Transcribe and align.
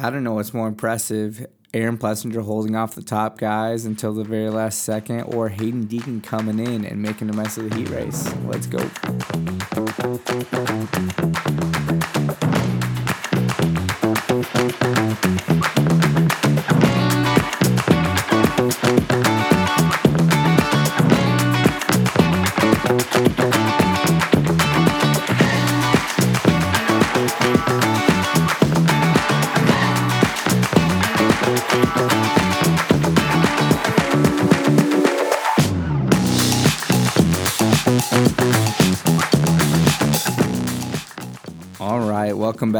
I 0.00 0.10
don't 0.10 0.22
know 0.22 0.34
what's 0.34 0.54
more 0.54 0.68
impressive 0.68 1.44
Aaron 1.74 1.98
Plessinger 1.98 2.42
holding 2.42 2.76
off 2.76 2.94
the 2.94 3.02
top 3.02 3.36
guys 3.36 3.84
until 3.84 4.14
the 4.14 4.24
very 4.24 4.48
last 4.48 4.84
second, 4.84 5.22
or 5.22 5.48
Hayden 5.48 5.86
Deegan 5.86 6.22
coming 6.22 6.58
in 6.58 6.84
and 6.84 7.02
making 7.02 7.28
a 7.30 7.32
mess 7.32 7.58
of 7.58 7.68
the 7.68 7.76
heat 7.76 7.90
race. 7.90 8.32
Let's 8.44 8.66
go. 8.66 8.78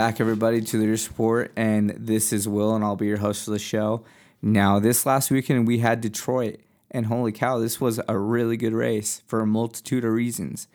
Back, 0.08 0.20
everybody, 0.22 0.62
to 0.62 0.78
the 0.78 0.86
Report, 0.86 1.52
and 1.54 1.90
this 1.90 2.32
is 2.32 2.48
Will, 2.48 2.74
and 2.74 2.82
I'll 2.82 2.96
be 2.96 3.08
your 3.08 3.18
host 3.18 3.44
for 3.44 3.50
the 3.50 3.58
show. 3.58 4.04
Now, 4.40 4.78
this 4.78 5.04
last 5.04 5.30
weekend 5.30 5.66
we 5.66 5.80
had 5.80 6.00
Detroit, 6.00 6.60
and 6.90 7.04
holy 7.04 7.30
cow, 7.30 7.58
this 7.58 7.78
was 7.78 8.00
a 8.08 8.16
really 8.16 8.56
good 8.56 8.72
race 8.72 9.20
for 9.26 9.40
a 9.40 9.46
multitude 9.46 10.06
of 10.06 10.12
reasons. 10.12 10.66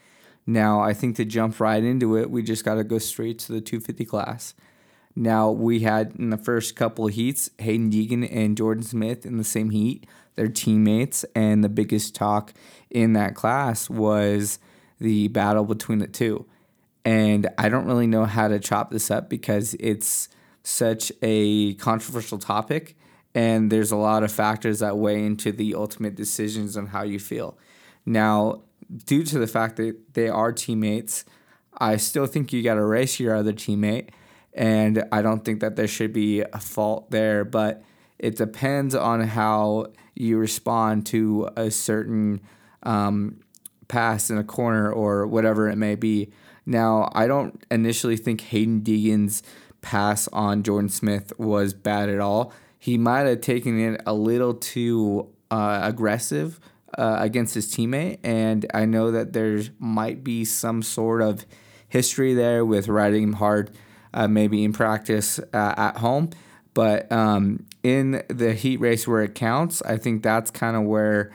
Now, 0.46 0.82
I 0.82 0.94
think 0.94 1.16
to 1.16 1.26
jump 1.26 1.60
right 1.60 1.84
into 1.84 2.16
it, 2.16 2.30
we 2.30 2.44
just 2.44 2.64
got 2.64 2.76
to 2.76 2.84
go 2.84 3.00
straight 3.00 3.40
to 3.40 3.54
the 3.54 3.60
250 3.60 4.06
class. 4.06 4.54
Now, 5.16 5.50
we 5.50 5.80
had 5.80 6.14
in 6.20 6.30
the 6.30 6.38
first 6.38 6.76
couple 6.76 7.08
of 7.08 7.16
heats 7.16 7.50
Hayden 7.58 7.90
Deegan 7.90 8.30
and 8.32 8.56
Jordan 8.56 8.84
Smith 8.84 9.26
in 9.26 9.38
the 9.38 9.44
same 9.44 9.72
heat, 9.72 10.06
their 10.36 10.48
teammates, 10.48 11.26
and 11.34 11.64
the 11.64 11.70
biggest 11.70 12.14
talk 12.14 12.54
in 12.92 13.14
that 13.14 13.34
class 13.34 13.90
was 13.90 14.60
the 15.00 15.28
battle 15.30 15.64
between 15.64 15.98
the 15.98 16.06
two 16.06 16.46
and 17.06 17.50
I 17.58 17.70
don't 17.70 17.86
really 17.86 18.08
know 18.08 18.26
how 18.26 18.48
to 18.48 18.60
chop 18.60 18.92
this 18.92 19.12
up 19.12 19.30
because 19.30 19.76
it's 19.80 20.30
such 20.64 21.12
a 21.22 21.74
controversial 21.76 22.38
topic 22.40 22.96
and 23.36 23.72
there's 23.72 23.92
a 23.92 23.98
lot 23.98 24.24
of 24.24 24.32
factors 24.32 24.80
that 24.80 24.98
weigh 24.98 25.26
into 25.26 25.52
the 25.52 25.76
ultimate 25.76 26.16
decisions 26.16 26.78
on 26.78 26.88
how 26.88 27.04
you 27.04 27.20
feel. 27.20 27.58
Now, 28.06 28.62
due 29.06 29.24
to 29.24 29.40
the 29.40 29.48
fact 29.48 29.78
that 29.78 30.14
they 30.14 30.30
are 30.30 30.52
teammates, 30.52 31.26
I 31.78 31.98
still 31.98 32.28
think 32.28 32.54
you 32.54 32.62
got 32.62 32.76
to 32.76 32.86
race 32.86 33.20
your 33.20 33.36
other 33.36 33.54
teammate 33.54 34.10
and 34.54 35.04
I 35.12 35.22
don't 35.22 35.44
think 35.44 35.62
that 35.62 35.76
there 35.76 35.88
should 35.88 36.14
be 36.14 36.42
a 36.42 36.60
fault 36.60 37.10
there, 37.10 37.44
but 37.44 37.84
it 38.20 38.38
depends 38.38 38.94
on 38.94 39.22
how 39.22 39.88
you 40.16 40.38
respond 40.38 41.08
to 41.08 41.50
a 41.56 41.72
certain 41.72 42.42
um, 42.84 43.40
pass 43.88 44.30
in 44.30 44.38
a 44.38 44.44
corner 44.44 44.92
or 44.92 45.26
whatever 45.26 45.70
it 45.70 45.76
may 45.76 45.96
be. 45.96 46.32
Now, 46.66 47.10
I 47.14 47.28
don't 47.28 47.64
initially 47.70 48.18
think 48.18 48.42
Hayden 48.42 48.82
Deegan's 48.82 49.44
pass 49.82 50.28
on 50.30 50.64
Jordan 50.64 50.90
Smith 50.90 51.34
was 51.38 51.74
bad 51.74 52.10
at 52.10 52.20
all. 52.20 52.54
He 52.80 52.98
might 52.98 53.28
have 53.28 53.42
taken 53.42 53.80
it 53.80 54.02
a 54.06 54.14
little 54.14 54.54
too 54.54 55.30
uh, 55.52 55.82
aggressive 55.84 56.60
uh, 56.98 57.18
against 57.20 57.56
his 57.56 57.72
teammate, 57.74 58.20
and 58.24 58.66
I 58.74 58.86
know 58.86 59.12
that 59.12 59.34
there 59.34 59.62
might 59.80 60.24
be 60.24 60.46
some 60.46 60.82
sort 60.82 61.22
of 61.22 61.46
history 61.88 62.34
there 62.34 62.66
with 62.66 62.88
riding 62.88 63.24
him 63.24 63.34
hard, 63.34 63.72
uh, 64.14 64.28
maybe 64.28 64.64
in 64.64 64.74
practice 64.74 65.40
uh, 65.54 65.74
at 65.78 65.98
home. 65.98 66.30
But 66.74 67.12
um, 67.12 67.66
in 67.84 68.24
the 68.30 68.54
heat 68.54 68.80
race 68.80 69.08
where 69.08 69.22
it 69.22 69.36
counts, 69.36 69.82
I 69.84 69.98
think 69.98 70.24
that's 70.24 70.50
kind 70.50 70.76
of 70.76 70.84
where 70.84 71.32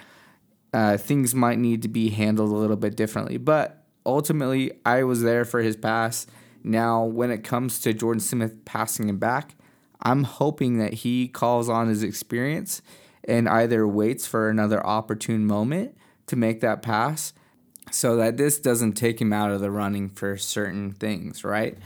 uh, 0.72 0.96
things 0.96 1.34
might 1.34 1.58
need 1.58 1.82
to 1.82 1.88
be 1.88 2.10
handled 2.10 2.50
a 2.50 2.54
little 2.56 2.76
bit 2.76 2.96
differently. 2.96 3.36
But 3.36 3.77
ultimately, 4.04 4.72
I 4.84 5.04
was 5.04 5.22
there 5.22 5.44
for 5.44 5.60
his 5.60 5.76
pass. 5.76 6.26
Now, 6.64 7.04
when 7.04 7.30
it 7.30 7.44
comes 7.44 7.80
to 7.80 7.92
Jordan 7.92 8.20
Smith 8.20 8.64
passing 8.64 9.08
him 9.08 9.18
back, 9.18 9.54
I'm 10.02 10.24
hoping 10.24 10.78
that 10.78 10.94
he 10.94 11.28
calls 11.28 11.68
on 11.68 11.88
his 11.88 12.02
experience 12.02 12.82
and 13.24 13.48
either 13.48 13.86
waits 13.86 14.26
for 14.26 14.48
another 14.48 14.84
opportune 14.86 15.46
moment 15.46 15.96
to 16.26 16.36
make 16.36 16.60
that 16.60 16.82
pass 16.82 17.32
so 17.90 18.16
that 18.16 18.36
this 18.36 18.58
doesn't 18.58 18.92
take 18.92 19.20
him 19.20 19.32
out 19.32 19.50
of 19.50 19.60
the 19.60 19.70
running 19.70 20.08
for 20.08 20.36
certain 20.36 20.92
things, 20.92 21.44
right? 21.44 21.76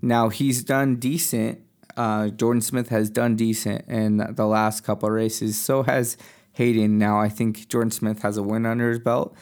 Now, 0.00 0.28
he's 0.28 0.64
done 0.64 0.96
decent. 0.96 1.60
Uh, 1.96 2.28
Jordan 2.28 2.62
Smith 2.62 2.88
has 2.88 3.10
done 3.10 3.36
decent 3.36 3.86
in 3.88 4.16
the 4.16 4.46
last 4.46 4.82
couple 4.82 5.08
of 5.08 5.14
races. 5.14 5.60
So 5.60 5.82
has 5.84 6.16
Hayden. 6.54 6.98
Now, 6.98 7.20
I 7.20 7.28
think 7.28 7.68
Jordan 7.68 7.90
Smith 7.90 8.22
has 8.22 8.36
a 8.36 8.42
win 8.42 8.66
under 8.66 8.90
his 8.90 8.98
belt. 8.98 9.34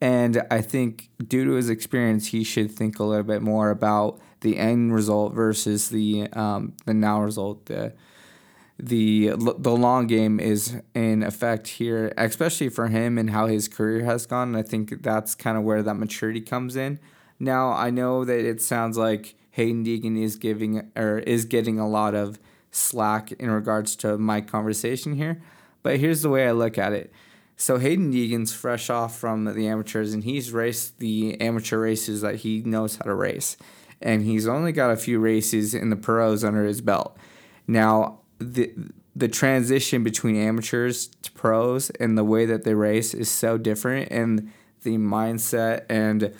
And 0.00 0.42
I 0.50 0.60
think 0.60 1.10
due 1.26 1.44
to 1.44 1.52
his 1.52 1.70
experience, 1.70 2.28
he 2.28 2.44
should 2.44 2.70
think 2.70 2.98
a 2.98 3.04
little 3.04 3.24
bit 3.24 3.42
more 3.42 3.70
about 3.70 4.20
the 4.40 4.58
end 4.58 4.94
result 4.94 5.34
versus 5.34 5.88
the 5.88 6.28
um, 6.32 6.74
the 6.84 6.94
now 6.94 7.22
result. 7.22 7.66
The 7.66 7.94
the 8.78 9.30
the 9.36 9.70
long 9.70 10.06
game 10.06 10.40
is 10.40 10.80
in 10.94 11.22
effect 11.22 11.68
here, 11.68 12.12
especially 12.16 12.68
for 12.68 12.88
him 12.88 13.18
and 13.18 13.30
how 13.30 13.46
his 13.46 13.68
career 13.68 14.04
has 14.04 14.26
gone. 14.26 14.48
And 14.48 14.56
I 14.56 14.62
think 14.62 15.02
that's 15.02 15.34
kind 15.34 15.56
of 15.56 15.62
where 15.62 15.82
that 15.82 15.94
maturity 15.94 16.40
comes 16.40 16.76
in. 16.76 16.98
Now 17.38 17.72
I 17.72 17.90
know 17.90 18.24
that 18.24 18.44
it 18.44 18.60
sounds 18.60 18.98
like 18.98 19.36
Hayden 19.52 19.84
Deegan 19.84 20.20
is 20.20 20.36
giving 20.36 20.90
or 20.96 21.18
is 21.20 21.44
getting 21.44 21.78
a 21.78 21.88
lot 21.88 22.14
of 22.14 22.38
slack 22.72 23.32
in 23.32 23.50
regards 23.50 23.94
to 23.96 24.18
my 24.18 24.40
conversation 24.40 25.14
here, 25.14 25.40
but 25.82 26.00
here's 26.00 26.22
the 26.22 26.28
way 26.28 26.48
I 26.48 26.50
look 26.50 26.76
at 26.76 26.92
it 26.92 27.12
so 27.56 27.78
Hayden 27.78 28.12
Deegan's 28.12 28.52
fresh 28.52 28.90
off 28.90 29.18
from 29.18 29.44
the 29.44 29.68
amateurs, 29.68 30.12
and 30.12 30.24
he's 30.24 30.52
raced 30.52 30.98
the 30.98 31.40
amateur 31.40 31.78
races 31.78 32.20
that 32.20 32.36
he 32.36 32.62
knows 32.62 32.96
how 32.96 33.04
to 33.04 33.14
race, 33.14 33.56
and 34.02 34.22
he's 34.22 34.46
only 34.46 34.72
got 34.72 34.90
a 34.90 34.96
few 34.96 35.18
races 35.18 35.74
in 35.74 35.90
the 35.90 35.96
pros 35.96 36.44
under 36.44 36.64
his 36.64 36.80
belt. 36.80 37.16
Now 37.66 38.20
the 38.38 38.72
the 39.16 39.28
transition 39.28 40.02
between 40.02 40.36
amateurs 40.36 41.06
to 41.06 41.30
pros 41.32 41.90
and 41.90 42.18
the 42.18 42.24
way 42.24 42.46
that 42.46 42.64
they 42.64 42.74
race 42.74 43.14
is 43.14 43.30
so 43.30 43.56
different, 43.56 44.10
and 44.10 44.52
the 44.82 44.98
mindset 44.98 45.84
and 45.88 46.34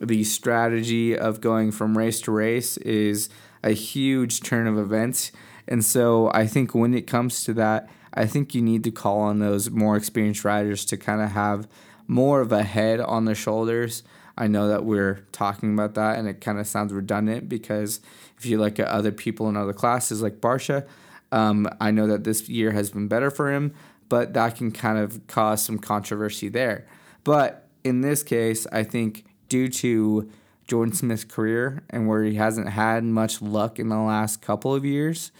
the 0.00 0.22
strategy 0.24 1.16
of 1.16 1.40
going 1.40 1.72
from 1.72 1.96
race 1.96 2.20
to 2.20 2.30
race 2.30 2.76
is 2.78 3.28
a 3.64 3.72
huge 3.72 4.42
turn 4.42 4.66
of 4.66 4.78
events. 4.78 5.32
And 5.66 5.84
so 5.84 6.30
I 6.32 6.46
think 6.46 6.74
when 6.74 6.94
it 6.94 7.06
comes 7.06 7.44
to 7.44 7.54
that, 7.54 7.88
I 8.18 8.26
think 8.26 8.52
you 8.52 8.60
need 8.60 8.82
to 8.82 8.90
call 8.90 9.20
on 9.20 9.38
those 9.38 9.70
more 9.70 9.96
experienced 9.96 10.44
riders 10.44 10.84
to 10.86 10.96
kind 10.96 11.22
of 11.22 11.30
have 11.30 11.68
more 12.08 12.40
of 12.40 12.50
a 12.50 12.64
head 12.64 12.98
on 12.98 13.26
their 13.26 13.36
shoulders. 13.36 14.02
I 14.36 14.48
know 14.48 14.66
that 14.66 14.84
we're 14.84 15.24
talking 15.30 15.72
about 15.72 15.94
that 15.94 16.18
and 16.18 16.26
it 16.26 16.40
kind 16.40 16.58
of 16.58 16.66
sounds 16.66 16.92
redundant 16.92 17.48
because 17.48 18.00
if 18.36 18.44
you 18.44 18.58
look 18.58 18.80
at 18.80 18.88
other 18.88 19.12
people 19.12 19.48
in 19.48 19.56
other 19.56 19.72
classes 19.72 20.20
like 20.20 20.40
Barcia, 20.40 20.84
um, 21.30 21.68
I 21.80 21.92
know 21.92 22.08
that 22.08 22.24
this 22.24 22.48
year 22.48 22.72
has 22.72 22.90
been 22.90 23.06
better 23.06 23.30
for 23.30 23.52
him, 23.52 23.72
but 24.08 24.34
that 24.34 24.56
can 24.56 24.72
kind 24.72 24.98
of 24.98 25.24
cause 25.28 25.62
some 25.62 25.78
controversy 25.78 26.48
there. 26.48 26.88
But 27.22 27.68
in 27.84 28.00
this 28.00 28.24
case, 28.24 28.66
I 28.72 28.82
think 28.82 29.26
due 29.48 29.68
to 29.68 30.28
Jordan 30.66 30.92
Smith's 30.92 31.22
career 31.22 31.84
and 31.88 32.08
where 32.08 32.24
he 32.24 32.34
hasn't 32.34 32.70
had 32.70 33.04
much 33.04 33.40
luck 33.40 33.78
in 33.78 33.90
the 33.90 33.98
last 33.98 34.42
couple 34.42 34.74
of 34.74 34.84
years, 34.84 35.30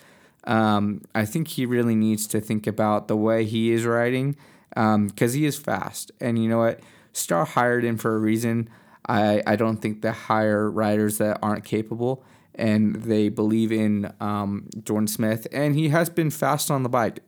um, 0.49 1.03
I 1.15 1.27
think 1.27 1.49
he 1.49 1.67
really 1.67 1.95
needs 1.95 2.27
to 2.29 2.41
think 2.41 2.67
about 2.67 3.07
the 3.07 3.17
way 3.17 3.45
he 3.45 3.71
is 3.71 3.85
riding 3.85 4.35
because 4.71 5.35
um, 5.35 5.39
he 5.39 5.45
is 5.45 5.59
fast. 5.59 6.11
And 6.21 6.43
you 6.43 6.49
know 6.49 6.59
what? 6.59 6.81
Star 7.13 7.45
hired 7.45 7.85
him 7.85 7.99
for 7.99 8.17
a 8.17 8.19
reason. 8.19 8.69
I, 9.07 9.43
I 9.47 9.57
don't 9.57 9.77
think 9.77 10.01
they 10.01 10.11
hire 10.11 10.71
riders 10.71 11.19
that 11.19 11.39
aren't 11.43 11.65
capable 11.65 12.25
and 12.55 12.97
they 12.97 13.29
believe 13.29 13.71
in 13.71 14.13
um, 14.21 14.69
Jordan 14.83 15.07
Smith. 15.07 15.47
And 15.53 15.75
he 15.75 15.91
has 15.91 16.09
been 16.09 16.31
fast 16.31 16.71
on 16.71 16.83
the 16.83 16.89
bike. 16.89 17.21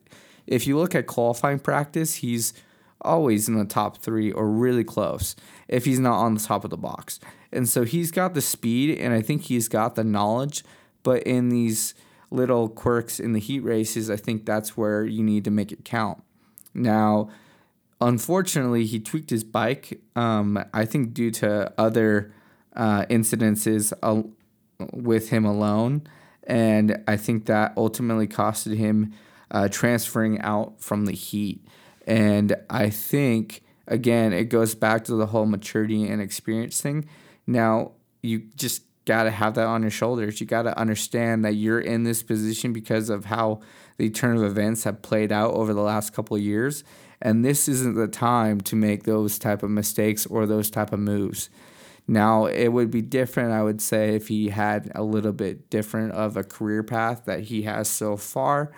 If 0.47 0.65
you 0.65 0.77
look 0.77 0.95
at 0.95 1.05
qualifying 1.05 1.59
practice, 1.59 2.15
he's 2.15 2.53
always 3.01 3.47
in 3.47 3.55
the 3.55 3.65
top 3.65 3.97
three 3.97 4.31
or 4.31 4.47
really 4.47 4.83
close 4.83 5.35
if 5.67 5.85
he's 5.85 5.99
not 5.99 6.19
on 6.19 6.33
the 6.33 6.41
top 6.41 6.63
of 6.63 6.71
the 6.71 6.77
box. 6.77 7.19
And 7.51 7.69
so 7.69 7.83
he's 7.83 8.11
got 8.11 8.33
the 8.33 8.41
speed 8.41 8.97
and 8.97 9.13
I 9.13 9.21
think 9.21 9.43
he's 9.43 9.67
got 9.67 9.95
the 9.95 10.03
knowledge. 10.03 10.63
But 11.03 11.23
in 11.23 11.49
these 11.49 11.93
little 12.31 12.69
quirks 12.69 13.19
in 13.19 13.33
the 13.33 13.39
heat 13.39 13.59
races, 13.59 14.09
I 14.09 14.15
think 14.15 14.45
that's 14.45 14.75
where 14.75 15.03
you 15.03 15.23
need 15.23 15.43
to 15.45 15.51
make 15.51 15.71
it 15.71 15.85
count. 15.85 16.23
Now, 16.73 17.29
unfortunately, 17.99 18.85
he 18.85 18.99
tweaked 18.99 19.29
his 19.29 19.43
bike. 19.43 20.01
Um, 20.15 20.63
I 20.73 20.85
think 20.85 21.13
due 21.13 21.31
to 21.31 21.73
other 21.77 22.33
uh, 22.75 23.05
incidences 23.05 23.93
with 24.93 25.29
him 25.29 25.45
alone, 25.45 26.07
and 26.45 27.03
I 27.07 27.17
think 27.17 27.45
that 27.45 27.73
ultimately 27.77 28.27
costed 28.27 28.77
him 28.77 29.13
uh, 29.51 29.67
transferring 29.67 30.39
out 30.41 30.81
from 30.81 31.05
the 31.05 31.13
heat. 31.13 31.63
And 32.07 32.55
I 32.69 32.89
think 32.89 33.61
again, 33.87 34.33
it 34.33 34.45
goes 34.45 34.73
back 34.73 35.03
to 35.05 35.15
the 35.15 35.27
whole 35.27 35.45
maturity 35.45 36.07
and 36.07 36.21
experience 36.21 36.81
thing. 36.81 37.07
Now, 37.45 37.91
you 38.23 38.39
just 38.55 38.83
got 39.05 39.23
to 39.23 39.31
have 39.31 39.55
that 39.55 39.65
on 39.65 39.81
your 39.81 39.91
shoulders. 39.91 40.39
You 40.39 40.47
got 40.47 40.63
to 40.63 40.77
understand 40.77 41.43
that 41.45 41.53
you're 41.53 41.79
in 41.79 42.03
this 42.03 42.23
position 42.23 42.73
because 42.73 43.09
of 43.09 43.25
how 43.25 43.61
the 43.97 44.09
turn 44.09 44.37
of 44.37 44.43
events 44.43 44.83
have 44.83 45.01
played 45.01 45.31
out 45.31 45.53
over 45.53 45.73
the 45.73 45.81
last 45.81 46.13
couple 46.13 46.35
of 46.35 46.43
years, 46.43 46.83
and 47.21 47.45
this 47.45 47.67
isn't 47.67 47.95
the 47.95 48.07
time 48.07 48.61
to 48.61 48.75
make 48.75 49.03
those 49.03 49.37
type 49.37 49.63
of 49.63 49.69
mistakes 49.69 50.25
or 50.25 50.45
those 50.45 50.71
type 50.71 50.91
of 50.91 50.99
moves. 50.99 51.49
Now, 52.07 52.45
it 52.45 52.69
would 52.69 52.89
be 52.89 53.01
different, 53.01 53.51
I 53.51 53.63
would 53.63 53.81
say, 53.81 54.15
if 54.15 54.27
he 54.27 54.49
had 54.49 54.91
a 54.95 55.03
little 55.03 55.31
bit 55.31 55.69
different 55.69 56.13
of 56.13 56.35
a 56.35 56.43
career 56.43 56.83
path 56.83 57.25
that 57.25 57.41
he 57.41 57.61
has 57.63 57.89
so 57.89 58.17
far. 58.17 58.71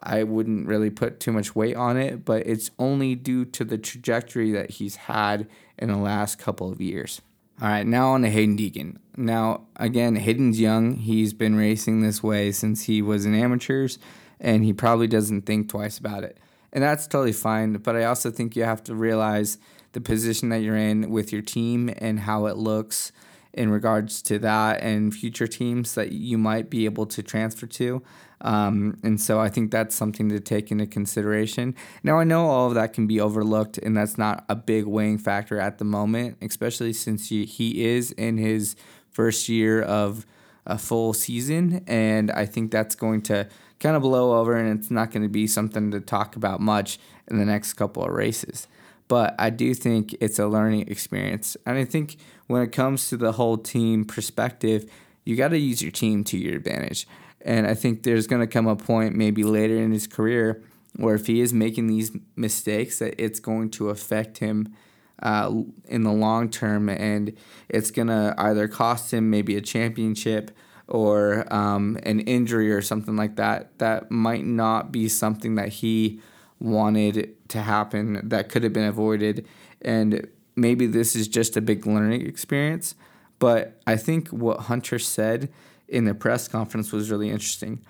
I 0.00 0.22
wouldn't 0.22 0.68
really 0.68 0.90
put 0.90 1.18
too 1.18 1.32
much 1.32 1.56
weight 1.56 1.74
on 1.74 1.96
it, 1.96 2.24
but 2.24 2.46
it's 2.46 2.70
only 2.78 3.16
due 3.16 3.44
to 3.46 3.64
the 3.64 3.78
trajectory 3.78 4.52
that 4.52 4.70
he's 4.70 4.94
had 4.94 5.48
in 5.76 5.88
the 5.88 5.98
last 5.98 6.38
couple 6.38 6.70
of 6.70 6.80
years. 6.80 7.20
All 7.60 7.66
right, 7.66 7.84
now 7.84 8.10
on 8.10 8.22
to 8.22 8.30
Hayden 8.30 8.56
Deegan. 8.56 8.98
Now, 9.16 9.66
again, 9.74 10.14
Hayden's 10.14 10.60
young. 10.60 10.94
He's 10.94 11.32
been 11.32 11.56
racing 11.56 12.02
this 12.02 12.22
way 12.22 12.52
since 12.52 12.84
he 12.84 13.02
was 13.02 13.26
in 13.26 13.34
amateurs, 13.34 13.98
and 14.38 14.64
he 14.64 14.72
probably 14.72 15.08
doesn't 15.08 15.42
think 15.42 15.68
twice 15.68 15.98
about 15.98 16.22
it. 16.22 16.38
And 16.72 16.84
that's 16.84 17.08
totally 17.08 17.32
fine, 17.32 17.72
but 17.72 17.96
I 17.96 18.04
also 18.04 18.30
think 18.30 18.54
you 18.54 18.62
have 18.62 18.84
to 18.84 18.94
realize 18.94 19.58
the 19.90 20.00
position 20.00 20.50
that 20.50 20.58
you're 20.58 20.76
in 20.76 21.10
with 21.10 21.32
your 21.32 21.42
team 21.42 21.92
and 21.98 22.20
how 22.20 22.46
it 22.46 22.56
looks 22.56 23.10
in 23.52 23.70
regards 23.70 24.22
to 24.22 24.38
that 24.38 24.82
and 24.82 25.14
future 25.14 25.46
teams 25.46 25.94
that 25.94 26.12
you 26.12 26.38
might 26.38 26.70
be 26.70 26.84
able 26.84 27.06
to 27.06 27.22
transfer 27.22 27.66
to. 27.66 28.02
Um, 28.40 28.98
and 29.02 29.20
so 29.20 29.40
I 29.40 29.48
think 29.48 29.70
that's 29.70 29.96
something 29.96 30.28
to 30.28 30.38
take 30.38 30.70
into 30.70 30.86
consideration. 30.86 31.74
Now, 32.02 32.18
I 32.18 32.24
know 32.24 32.46
all 32.46 32.68
of 32.68 32.74
that 32.74 32.92
can 32.92 33.06
be 33.06 33.20
overlooked, 33.20 33.78
and 33.78 33.96
that's 33.96 34.16
not 34.16 34.44
a 34.48 34.54
big 34.54 34.84
weighing 34.84 35.18
factor 35.18 35.58
at 35.58 35.78
the 35.78 35.84
moment, 35.84 36.38
especially 36.40 36.92
since 36.92 37.30
he, 37.30 37.44
he 37.46 37.84
is 37.84 38.12
in 38.12 38.36
his 38.38 38.76
first 39.10 39.48
year 39.48 39.82
of 39.82 40.24
a 40.66 40.78
full 40.78 41.12
season. 41.12 41.82
And 41.86 42.30
I 42.30 42.46
think 42.46 42.70
that's 42.70 42.94
going 42.94 43.22
to 43.22 43.48
kind 43.80 43.96
of 43.96 44.02
blow 44.02 44.38
over, 44.38 44.54
and 44.54 44.78
it's 44.78 44.90
not 44.90 45.10
going 45.10 45.22
to 45.22 45.28
be 45.28 45.46
something 45.46 45.90
to 45.90 46.00
talk 46.00 46.36
about 46.36 46.60
much 46.60 46.98
in 47.28 47.38
the 47.38 47.44
next 47.44 47.72
couple 47.74 48.04
of 48.04 48.12
races. 48.12 48.68
But 49.08 49.34
I 49.38 49.50
do 49.50 49.74
think 49.74 50.14
it's 50.20 50.38
a 50.38 50.46
learning 50.46 50.88
experience. 50.88 51.56
And 51.66 51.78
I 51.78 51.84
think 51.84 52.16
when 52.46 52.62
it 52.62 52.72
comes 52.72 53.08
to 53.08 53.16
the 53.16 53.32
whole 53.32 53.56
team 53.56 54.04
perspective, 54.04 54.90
you 55.24 55.34
got 55.36 55.48
to 55.48 55.58
use 55.58 55.82
your 55.82 55.90
team 55.90 56.24
to 56.24 56.38
your 56.38 56.56
advantage. 56.56 57.08
And 57.40 57.66
I 57.66 57.74
think 57.74 58.02
there's 58.02 58.26
going 58.26 58.40
to 58.40 58.46
come 58.46 58.66
a 58.66 58.76
point 58.76 59.14
maybe 59.14 59.44
later 59.44 59.76
in 59.76 59.92
his 59.92 60.06
career 60.06 60.62
where 60.96 61.14
if 61.14 61.26
he 61.26 61.40
is 61.40 61.52
making 61.52 61.86
these 61.86 62.10
mistakes, 62.34 62.98
that 62.98 63.14
it's 63.22 63.40
going 63.40 63.70
to 63.70 63.90
affect 63.90 64.38
him 64.38 64.74
uh, 65.22 65.52
in 65.86 66.02
the 66.02 66.12
long 66.12 66.48
term, 66.48 66.88
and 66.88 67.36
it's 67.68 67.90
going 67.90 68.08
to 68.08 68.34
either 68.36 68.68
cost 68.68 69.12
him 69.12 69.30
maybe 69.30 69.56
a 69.56 69.60
championship 69.60 70.50
or 70.88 71.52
um, 71.52 71.98
an 72.02 72.20
injury 72.20 72.72
or 72.72 72.82
something 72.82 73.16
like 73.16 73.36
that. 73.36 73.78
That 73.78 74.10
might 74.10 74.44
not 74.44 74.90
be 74.90 75.08
something 75.08 75.54
that 75.56 75.68
he 75.68 76.20
wanted 76.60 77.34
to 77.48 77.62
happen 77.62 78.20
that 78.28 78.48
could 78.48 78.62
have 78.62 78.72
been 78.72 78.88
avoided. 78.88 79.46
And 79.82 80.28
maybe 80.56 80.86
this 80.86 81.14
is 81.14 81.28
just 81.28 81.56
a 81.56 81.60
big 81.60 81.86
learning 81.86 82.26
experience. 82.26 82.94
But 83.38 83.80
I 83.86 83.96
think 83.96 84.28
what 84.28 84.60
Hunter 84.60 84.98
said 84.98 85.50
in 85.88 86.04
the 86.04 86.14
press 86.14 86.48
conference 86.48 86.92
was 86.92 87.10
really 87.10 87.30
interesting. 87.30 87.80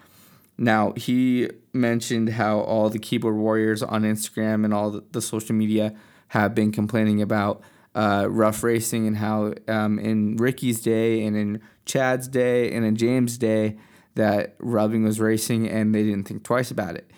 Now, 0.58 0.92
he 0.96 1.48
mentioned 1.72 2.30
how 2.30 2.60
all 2.60 2.90
the 2.90 2.98
keyboard 2.98 3.36
warriors 3.36 3.82
on 3.82 4.02
Instagram 4.02 4.64
and 4.64 4.74
all 4.74 5.00
the, 5.12 5.22
social 5.22 5.54
media 5.54 5.94
have 6.28 6.54
been 6.54 6.72
complaining 6.72 7.22
about 7.22 7.62
uh, 7.94 8.26
rough 8.28 8.62
racing 8.62 9.06
and 9.06 9.16
how 9.16 9.54
um, 9.68 9.98
in 9.98 10.36
Ricky's 10.36 10.80
day 10.80 11.24
and 11.24 11.36
in 11.36 11.62
Chad's 11.86 12.28
day 12.28 12.72
and 12.72 12.84
in 12.84 12.96
James' 12.96 13.38
day 13.38 13.78
that 14.16 14.56
rubbing 14.58 15.04
was 15.04 15.20
racing 15.20 15.68
and 15.68 15.94
they 15.94 16.02
didn't 16.02 16.24
think 16.26 16.42
twice 16.42 16.72
about 16.72 16.96
it. 16.96 17.08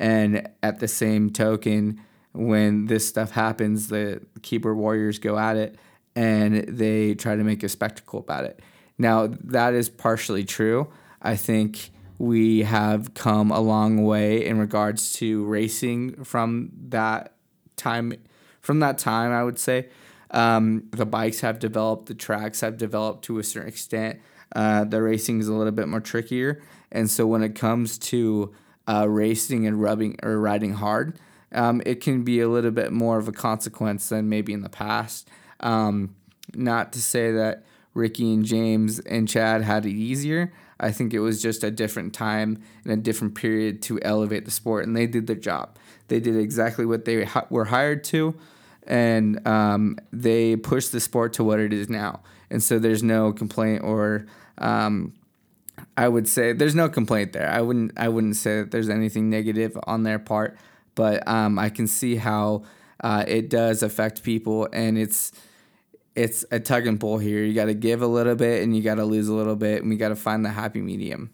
And 0.00 0.48
at 0.62 0.80
the 0.80 0.88
same 0.88 1.30
token, 1.30 2.00
when 2.32 2.86
this 2.86 3.06
stuff 3.06 3.32
happens, 3.32 3.88
the 3.88 4.22
keyboard 4.40 4.78
warriors 4.78 5.18
go 5.18 5.38
at 5.38 5.56
it 5.56 5.78
and 6.16 6.64
they 6.66 7.14
try 7.14 7.36
to 7.36 7.44
make 7.44 7.62
a 7.62 7.68
spectacle 7.68 8.18
about 8.18 8.44
it. 8.44 8.60
Now, 8.98 9.28
that 9.44 9.74
is 9.74 9.90
partially 9.90 10.44
true. 10.44 10.90
I 11.20 11.36
think 11.36 11.90
we 12.18 12.62
have 12.62 13.12
come 13.14 13.50
a 13.50 13.60
long 13.60 14.02
way 14.04 14.44
in 14.44 14.58
regards 14.58 15.12
to 15.14 15.44
racing 15.44 16.24
from 16.24 16.70
that 16.88 17.34
time. 17.76 18.14
From 18.60 18.80
that 18.80 18.96
time, 18.98 19.32
I 19.32 19.44
would 19.44 19.58
say 19.58 19.88
um, 20.30 20.88
the 20.92 21.06
bikes 21.06 21.40
have 21.40 21.58
developed, 21.58 22.06
the 22.06 22.14
tracks 22.14 22.60
have 22.62 22.78
developed 22.78 23.24
to 23.24 23.38
a 23.38 23.44
certain 23.44 23.68
extent. 23.68 24.20
Uh, 24.54 24.84
the 24.84 25.00
racing 25.00 25.40
is 25.40 25.48
a 25.48 25.54
little 25.54 25.72
bit 25.72 25.88
more 25.88 26.00
trickier, 26.00 26.60
and 26.90 27.08
so 27.10 27.26
when 27.26 27.42
it 27.42 27.54
comes 27.54 27.98
to 27.98 28.52
uh, 28.90 29.06
racing 29.08 29.66
and 29.66 29.80
rubbing 29.80 30.16
or 30.22 30.40
riding 30.40 30.74
hard, 30.74 31.16
um, 31.52 31.80
it 31.86 32.00
can 32.00 32.24
be 32.24 32.40
a 32.40 32.48
little 32.48 32.70
bit 32.72 32.92
more 32.92 33.18
of 33.18 33.28
a 33.28 33.32
consequence 33.32 34.08
than 34.08 34.28
maybe 34.28 34.52
in 34.52 34.62
the 34.62 34.68
past. 34.68 35.28
Um, 35.60 36.16
not 36.54 36.92
to 36.94 37.02
say 37.02 37.30
that 37.32 37.64
Ricky 37.94 38.32
and 38.32 38.44
James 38.44 38.98
and 39.00 39.28
Chad 39.28 39.62
had 39.62 39.86
it 39.86 39.90
easier. 39.90 40.52
I 40.80 40.90
think 40.90 41.12
it 41.12 41.20
was 41.20 41.40
just 41.42 41.62
a 41.62 41.70
different 41.70 42.14
time 42.14 42.62
and 42.84 42.92
a 42.92 42.96
different 42.96 43.34
period 43.34 43.82
to 43.82 44.00
elevate 44.02 44.44
the 44.44 44.50
sport, 44.50 44.86
and 44.86 44.96
they 44.96 45.06
did 45.06 45.26
their 45.26 45.36
job. 45.36 45.76
They 46.08 46.18
did 46.18 46.36
exactly 46.36 46.86
what 46.86 47.04
they 47.04 47.28
were 47.50 47.66
hired 47.66 48.02
to, 48.04 48.34
and 48.86 49.46
um, 49.46 49.98
they 50.12 50.56
pushed 50.56 50.90
the 50.90 51.00
sport 51.00 51.34
to 51.34 51.44
what 51.44 51.60
it 51.60 51.72
is 51.72 51.88
now. 51.88 52.22
And 52.50 52.62
so 52.62 52.78
there's 52.80 53.02
no 53.02 53.32
complaint 53.32 53.84
or 53.84 54.26
um, 54.58 55.12
I 55.96 56.08
would 56.08 56.28
say 56.28 56.52
there's 56.52 56.74
no 56.74 56.88
complaint 56.88 57.32
there. 57.32 57.50
I 57.50 57.60
wouldn't 57.60 57.92
I 57.96 58.08
wouldn't 58.08 58.36
say 58.36 58.60
that 58.60 58.70
there's 58.70 58.88
anything 58.88 59.30
negative 59.30 59.78
on 59.84 60.02
their 60.02 60.18
part, 60.18 60.58
but 60.94 61.26
um, 61.28 61.58
I 61.58 61.70
can 61.70 61.86
see 61.86 62.16
how 62.16 62.64
uh, 63.02 63.24
it 63.26 63.48
does 63.50 63.82
affect 63.82 64.22
people, 64.22 64.68
and 64.72 64.98
it's 64.98 65.32
it's 66.14 66.44
a 66.50 66.60
tug 66.60 66.86
and 66.86 66.98
pull 66.98 67.18
here. 67.18 67.42
You 67.44 67.54
got 67.54 67.66
to 67.66 67.74
give 67.74 68.02
a 68.02 68.06
little 68.06 68.34
bit 68.34 68.62
and 68.62 68.76
you 68.76 68.82
got 68.82 68.96
to 68.96 69.04
lose 69.04 69.28
a 69.28 69.34
little 69.34 69.56
bit, 69.56 69.82
and 69.82 69.90
we 69.90 69.96
got 69.96 70.08
to 70.08 70.16
find 70.16 70.44
the 70.44 70.50
happy 70.50 70.80
medium. 70.80 71.30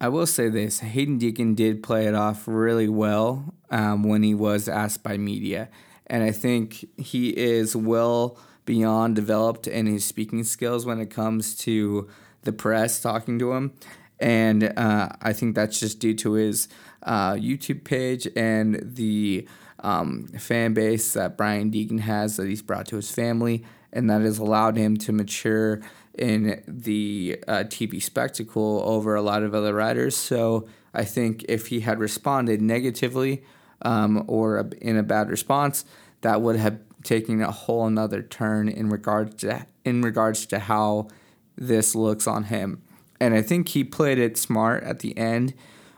I 0.00 0.08
will 0.08 0.26
say 0.26 0.48
this 0.48 0.80
Hayden 0.80 1.18
Deegan 1.18 1.56
did 1.56 1.82
play 1.82 2.06
it 2.06 2.14
off 2.14 2.46
really 2.46 2.88
well 2.88 3.54
um, 3.70 4.02
when 4.02 4.22
he 4.22 4.34
was 4.34 4.68
asked 4.68 5.02
by 5.02 5.16
media. 5.16 5.68
And 6.06 6.22
I 6.22 6.30
think 6.30 6.84
he 6.98 7.30
is 7.30 7.74
well 7.74 8.38
beyond 8.66 9.16
developed 9.16 9.66
in 9.66 9.86
his 9.86 10.04
speaking 10.04 10.44
skills 10.44 10.84
when 10.84 11.00
it 11.00 11.10
comes 11.10 11.54
to 11.56 12.08
the 12.44 12.52
press 12.52 13.00
talking 13.00 13.38
to 13.38 13.52
him. 13.52 13.72
And 14.20 14.72
uh, 14.76 15.10
I 15.20 15.32
think 15.32 15.54
that's 15.54 15.80
just 15.80 15.98
due 15.98 16.14
to 16.14 16.32
his 16.34 16.68
uh, 17.02 17.32
YouTube 17.32 17.84
page 17.84 18.28
and 18.36 18.80
the 18.82 19.46
um, 19.80 20.28
fan 20.38 20.72
base 20.72 21.12
that 21.12 21.36
Brian 21.36 21.70
Deegan 21.70 22.00
has 22.00 22.36
that 22.36 22.48
he's 22.48 22.62
brought 22.62 22.86
to 22.86 22.96
his 22.96 23.10
family 23.10 23.64
and 23.92 24.08
that 24.08 24.22
has 24.22 24.38
allowed 24.38 24.76
him 24.76 24.96
to 24.96 25.12
mature 25.12 25.80
in 26.16 26.62
the 26.66 27.38
uh, 27.48 27.64
TV 27.64 28.02
spectacle 28.02 28.82
over 28.84 29.14
a 29.14 29.22
lot 29.22 29.42
of 29.42 29.54
other 29.54 29.74
riders. 29.74 30.16
So 30.16 30.68
I 30.92 31.04
think 31.04 31.44
if 31.48 31.68
he 31.68 31.80
had 31.80 31.98
responded 31.98 32.62
negatively 32.62 33.42
um, 33.82 34.24
or 34.26 34.70
in 34.80 34.96
a 34.96 35.02
bad 35.02 35.28
response, 35.28 35.84
that 36.22 36.40
would 36.40 36.56
have 36.56 36.78
taken 37.02 37.42
a 37.42 37.50
whole 37.50 37.86
another 37.86 38.22
turn 38.22 38.68
in 38.68 38.88
regards 38.88 39.34
to 39.36 39.66
in 39.84 40.00
regards 40.00 40.46
to 40.46 40.58
how 40.58 41.08
this 41.56 41.94
looks 41.94 42.26
on 42.26 42.44
him. 42.44 42.82
And 43.20 43.34
I 43.34 43.42
think 43.42 43.68
he 43.68 43.84
played 43.84 44.18
it 44.18 44.36
smart 44.36 44.82
at 44.84 45.00
the 45.00 45.16
end, 45.16 45.54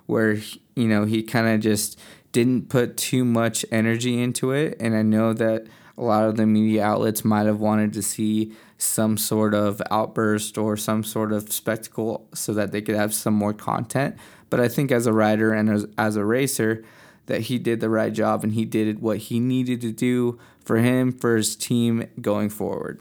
where 0.06 0.38
you 0.74 0.88
know 0.88 1.04
he 1.04 1.22
kind 1.22 1.48
of 1.48 1.60
just 1.60 1.98
didn't 2.32 2.68
put 2.68 2.96
too 2.96 3.24
much 3.24 3.64
energy 3.72 4.22
into 4.22 4.52
it. 4.52 4.76
And 4.78 4.94
I 4.94 5.02
know 5.02 5.32
that 5.32 5.66
a 5.96 6.02
lot 6.02 6.28
of 6.28 6.36
the 6.36 6.46
media 6.46 6.84
outlets 6.84 7.24
might 7.24 7.46
have 7.46 7.60
wanted 7.60 7.92
to 7.94 8.02
see 8.02 8.52
some 8.78 9.16
sort 9.16 9.54
of 9.54 9.80
outburst 9.90 10.58
or 10.58 10.76
some 10.76 11.02
sort 11.02 11.32
of 11.32 11.50
spectacle 11.50 12.28
so 12.34 12.52
that 12.52 12.72
they 12.72 12.82
could 12.82 12.94
have 12.94 13.14
some 13.14 13.32
more 13.32 13.54
content. 13.54 14.16
But 14.50 14.60
I 14.60 14.68
think 14.68 14.92
as 14.92 15.06
a 15.06 15.12
rider 15.12 15.52
and 15.52 15.70
as, 15.70 15.86
as 15.96 16.16
a 16.16 16.24
racer, 16.24 16.84
that 17.26 17.42
he 17.42 17.58
did 17.58 17.80
the 17.80 17.88
right 17.88 18.12
job 18.12 18.44
and 18.44 18.52
he 18.52 18.64
did 18.64 19.00
what 19.00 19.18
he 19.18 19.40
needed 19.40 19.80
to 19.80 19.92
do 19.92 20.38
for 20.64 20.76
him, 20.76 21.12
for 21.12 21.36
his 21.36 21.56
team 21.56 22.06
going 22.20 22.50
forward. 22.50 23.00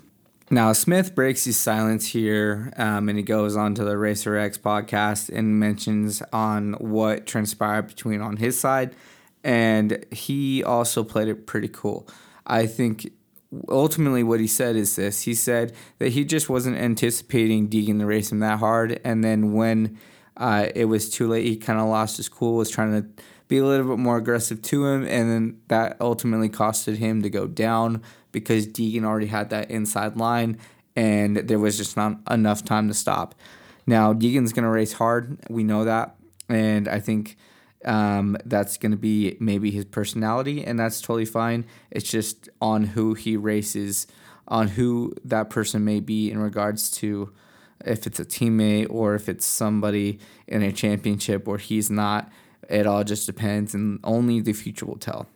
Now, 0.52 0.74
Smith 0.74 1.16
breaks 1.16 1.46
his 1.46 1.58
silence 1.58 2.08
here 2.08 2.72
um, 2.78 3.10
and 3.10 3.18
he 3.18 3.24
goes 3.24 3.56
on 3.56 3.74
to 3.76 3.84
the 3.84 3.98
Racer 3.98 4.38
X 4.38 4.60
podcast 4.60 5.36
and 5.36 5.60
mentions 5.60 6.22
on 6.32 6.74
what 6.74 7.26
transpired 7.26 7.88
between 7.88 8.22
on 8.22 8.38
his 8.38 8.60
side. 8.60 8.96
And 9.44 10.06
he 10.12 10.64
also 10.64 11.04
played 11.04 11.30
it 11.30 11.48
pretty 11.48 11.68
cool. 11.68 12.08
I 12.46 12.68
think 12.68 13.12
ultimately 13.70 14.22
what 14.22 14.40
he 14.40 14.48
said 14.48 14.76
is 14.76 14.96
this 14.96 15.22
he 15.22 15.34
said 15.34 15.74
that 16.00 16.10
he 16.10 16.26
just 16.26 16.50
wasn't 16.50 16.78
anticipating 16.78 17.70
Deegan 17.70 18.00
to 18.00 18.06
race 18.06 18.32
him 18.32 18.40
that 18.40 18.60
hard. 18.60 19.00
And 19.04 19.24
then 19.24 19.54
when 19.54 19.98
uh, 20.38 20.68
it 20.76 20.86
was 20.86 21.10
too 21.10 21.28
late, 21.28 21.46
he 21.46 21.58
kind 21.58 21.80
of 21.80 21.88
lost 21.88 22.18
his 22.18 22.30
cool, 22.30 22.58
was 22.58 22.70
trying 22.70 23.02
to 23.02 23.24
be 23.48 23.58
a 23.58 23.66
little 23.66 23.88
bit 23.88 24.00
more 24.00 24.18
aggressive 24.18 24.62
to 24.62 24.86
him. 24.86 25.04
And 25.04 25.32
then 25.32 25.62
that 25.70 25.98
ultimately 26.00 26.50
costed 26.50 26.98
him 26.98 27.22
to 27.24 27.30
go 27.30 27.48
down 27.48 28.02
because 28.36 28.68
Deegan 28.68 29.06
already 29.06 29.28
had 29.28 29.50
that 29.50 29.72
inside 29.72 30.18
line 30.18 30.60
and 30.96 31.38
there 31.38 31.60
was 31.60 31.78
just 31.78 31.98
not 31.98 32.20
enough 32.30 32.64
time 32.64 32.88
to 32.90 32.94
stop. 32.94 33.34
Now, 33.88 34.14
Deegan's 34.14 34.54
going 34.54 34.64
to 34.64 34.70
race 34.70 34.94
hard. 34.94 35.40
We 35.50 35.64
know 35.64 35.86
that. 35.86 36.16
And 36.50 36.88
I 36.88 37.00
think 37.00 37.38
um, 37.86 38.38
that's 38.46 38.78
going 38.78 38.92
to 38.92 38.98
be 38.98 39.38
maybe 39.40 39.72
his 39.72 39.86
personality, 39.86 40.64
and 40.64 40.80
that's 40.80 41.02
totally 41.02 41.26
fine. 41.26 41.66
It's 41.92 42.10
just 42.10 42.50
on 42.62 42.84
who 42.84 43.14
he 43.14 43.38
races, 43.38 44.08
on 44.48 44.70
who 44.70 45.14
that 45.24 45.50
person 45.50 45.86
may 45.86 46.00
be 46.00 46.32
in 46.32 46.40
regards 46.40 46.90
to 46.92 47.32
if 47.86 48.08
it's 48.08 48.20
a 48.20 48.26
teammate 48.26 48.88
or 48.90 49.16
if 49.16 49.30
it's 49.30 49.46
somebody 49.46 50.20
in 50.48 50.64
a 50.64 50.72
championship 50.72 51.48
or 51.48 51.58
he's 51.58 51.90
not. 51.90 52.32
It 52.68 52.88
all 52.88 53.04
just 53.04 53.28
depends, 53.28 53.76
and 53.76 54.00
only 54.04 54.42
the 54.42 54.54
future 54.54 54.86
will 54.86 54.98
tell. 54.98 55.28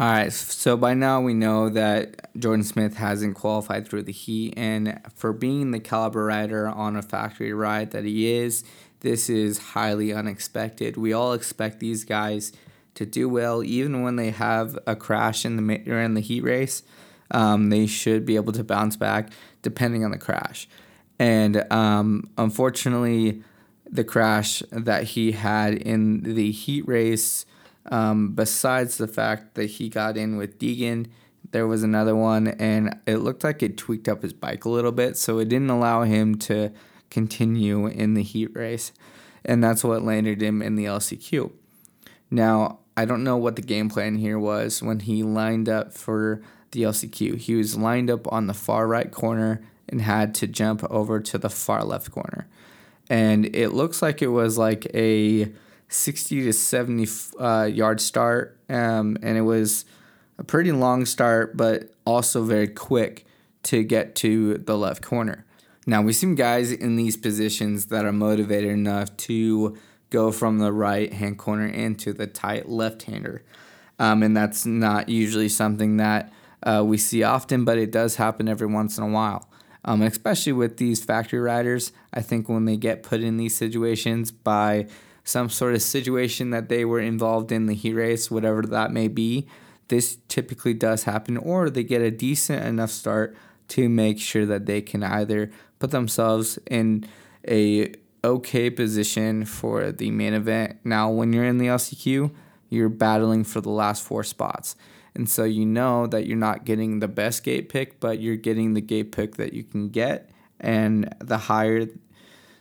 All 0.00 0.06
right, 0.06 0.32
so 0.32 0.76
by 0.76 0.94
now 0.94 1.20
we 1.20 1.34
know 1.34 1.68
that 1.70 2.30
Jordan 2.38 2.62
Smith 2.62 2.98
hasn't 2.98 3.34
qualified 3.34 3.88
through 3.88 4.04
the 4.04 4.12
heat, 4.12 4.54
and 4.56 5.00
for 5.16 5.32
being 5.32 5.72
the 5.72 5.80
caliber 5.80 6.24
rider 6.24 6.68
on 6.68 6.94
a 6.94 7.02
factory 7.02 7.52
ride 7.52 7.90
that 7.90 8.04
he 8.04 8.32
is, 8.32 8.62
this 9.00 9.28
is 9.28 9.58
highly 9.58 10.12
unexpected. 10.12 10.96
We 10.96 11.12
all 11.12 11.32
expect 11.32 11.80
these 11.80 12.04
guys 12.04 12.52
to 12.94 13.06
do 13.06 13.28
well, 13.28 13.64
even 13.64 14.02
when 14.02 14.14
they 14.14 14.30
have 14.30 14.78
a 14.86 14.94
crash 14.94 15.44
in 15.44 15.56
the 15.56 15.74
in 15.74 16.14
the 16.14 16.20
heat 16.20 16.44
race. 16.44 16.84
Um, 17.32 17.70
they 17.70 17.88
should 17.88 18.24
be 18.24 18.36
able 18.36 18.52
to 18.52 18.62
bounce 18.62 18.96
back 18.96 19.32
depending 19.62 20.04
on 20.04 20.12
the 20.12 20.18
crash. 20.18 20.68
And 21.18 21.70
um, 21.72 22.30
unfortunately, 22.38 23.42
the 23.84 24.04
crash 24.04 24.62
that 24.70 25.02
he 25.02 25.32
had 25.32 25.74
in 25.74 26.22
the 26.22 26.52
heat 26.52 26.86
race, 26.86 27.46
um, 27.90 28.32
besides 28.32 28.98
the 28.98 29.08
fact 29.08 29.54
that 29.54 29.66
he 29.66 29.88
got 29.88 30.16
in 30.16 30.36
with 30.36 30.58
Deegan, 30.58 31.06
there 31.50 31.66
was 31.66 31.82
another 31.82 32.14
one, 32.14 32.48
and 32.48 32.98
it 33.06 33.18
looked 33.18 33.44
like 33.44 33.62
it 33.62 33.76
tweaked 33.76 34.08
up 34.08 34.22
his 34.22 34.32
bike 34.32 34.64
a 34.64 34.68
little 34.68 34.92
bit, 34.92 35.16
so 35.16 35.38
it 35.38 35.48
didn't 35.48 35.70
allow 35.70 36.02
him 36.02 36.36
to 36.36 36.72
continue 37.10 37.86
in 37.86 38.14
the 38.14 38.22
heat 38.22 38.50
race. 38.54 38.92
And 39.44 39.64
that's 39.64 39.82
what 39.82 40.02
landed 40.02 40.42
him 40.42 40.60
in 40.60 40.76
the 40.76 40.84
LCQ. 40.84 41.50
Now, 42.30 42.80
I 42.96 43.04
don't 43.04 43.24
know 43.24 43.36
what 43.36 43.56
the 43.56 43.62
game 43.62 43.88
plan 43.88 44.16
here 44.16 44.38
was 44.38 44.82
when 44.82 45.00
he 45.00 45.22
lined 45.22 45.68
up 45.68 45.94
for 45.94 46.42
the 46.72 46.82
LCQ. 46.82 47.38
He 47.38 47.54
was 47.54 47.76
lined 47.76 48.10
up 48.10 48.30
on 48.30 48.46
the 48.46 48.54
far 48.54 48.86
right 48.86 49.10
corner 49.10 49.62
and 49.88 50.02
had 50.02 50.34
to 50.34 50.46
jump 50.46 50.84
over 50.90 51.20
to 51.20 51.38
the 51.38 51.48
far 51.48 51.84
left 51.84 52.10
corner. 52.10 52.46
And 53.08 53.54
it 53.56 53.70
looks 53.70 54.02
like 54.02 54.20
it 54.20 54.28
was 54.28 54.58
like 54.58 54.86
a 54.94 55.50
60 55.88 56.42
to 56.42 56.52
70 56.52 57.08
uh, 57.38 57.64
yard 57.64 58.00
start. 58.00 58.58
Um, 58.68 59.16
and 59.22 59.38
it 59.38 59.42
was 59.42 59.84
a 60.38 60.44
pretty 60.44 60.72
long 60.72 61.06
start, 61.06 61.56
but 61.56 61.90
also 62.04 62.44
very 62.44 62.68
quick 62.68 63.26
to 63.64 63.82
get 63.82 64.14
to 64.16 64.58
the 64.58 64.76
left 64.76 65.02
corner. 65.02 65.44
Now, 65.86 66.02
we 66.02 66.12
see 66.12 66.34
guys 66.34 66.70
in 66.70 66.96
these 66.96 67.16
positions 67.16 67.86
that 67.86 68.04
are 68.04 68.12
motivated 68.12 68.70
enough 68.70 69.16
to 69.18 69.76
go 70.10 70.30
from 70.30 70.58
the 70.58 70.72
right 70.72 71.12
hand 71.12 71.38
corner 71.38 71.66
into 71.66 72.12
the 72.12 72.26
tight 72.26 72.68
left 72.68 73.04
hander. 73.04 73.42
Um, 73.98 74.22
and 74.22 74.36
that's 74.36 74.64
not 74.64 75.08
usually 75.08 75.48
something 75.48 75.96
that 75.96 76.32
uh, 76.62 76.82
we 76.84 76.98
see 76.98 77.22
often, 77.22 77.64
but 77.64 77.78
it 77.78 77.90
does 77.90 78.16
happen 78.16 78.48
every 78.48 78.66
once 78.66 78.98
in 78.98 79.04
a 79.04 79.08
while. 79.08 79.48
Um, 79.84 80.02
especially 80.02 80.52
with 80.52 80.76
these 80.76 81.02
factory 81.02 81.38
riders, 81.38 81.92
I 82.12 82.20
think 82.20 82.48
when 82.48 82.64
they 82.64 82.76
get 82.76 83.02
put 83.02 83.20
in 83.22 83.36
these 83.36 83.56
situations 83.56 84.30
by 84.30 84.86
some 85.28 85.50
sort 85.50 85.74
of 85.74 85.82
situation 85.82 86.48
that 86.48 86.70
they 86.70 86.86
were 86.86 87.00
involved 87.00 87.52
in 87.52 87.66
the 87.66 87.74
heat 87.74 87.92
race, 87.92 88.30
whatever 88.30 88.62
that 88.62 88.90
may 88.90 89.08
be, 89.08 89.46
this 89.88 90.16
typically 90.26 90.72
does 90.72 91.02
happen, 91.02 91.36
or 91.36 91.68
they 91.68 91.84
get 91.84 92.00
a 92.00 92.10
decent 92.10 92.64
enough 92.64 92.88
start 92.88 93.36
to 93.68 93.90
make 93.90 94.18
sure 94.18 94.46
that 94.46 94.64
they 94.64 94.80
can 94.80 95.02
either 95.02 95.50
put 95.80 95.90
themselves 95.90 96.58
in 96.70 97.04
a 97.46 97.92
okay 98.24 98.70
position 98.70 99.44
for 99.44 99.92
the 99.92 100.10
main 100.10 100.32
event. 100.32 100.78
Now, 100.82 101.10
when 101.10 101.34
you're 101.34 101.44
in 101.44 101.58
the 101.58 101.66
LCQ, 101.66 102.30
you're 102.70 102.88
battling 102.88 103.44
for 103.44 103.60
the 103.60 103.68
last 103.68 104.02
four 104.02 104.24
spots. 104.24 104.76
And 105.14 105.28
so 105.28 105.44
you 105.44 105.66
know 105.66 106.06
that 106.06 106.26
you're 106.26 106.38
not 106.38 106.64
getting 106.64 107.00
the 107.00 107.08
best 107.08 107.44
gate 107.44 107.68
pick, 107.68 108.00
but 108.00 108.18
you're 108.18 108.36
getting 108.36 108.72
the 108.72 108.80
gate 108.80 109.12
pick 109.12 109.36
that 109.36 109.52
you 109.52 109.62
can 109.62 109.90
get. 109.90 110.30
And 110.58 111.14
the 111.18 111.36
higher 111.36 111.86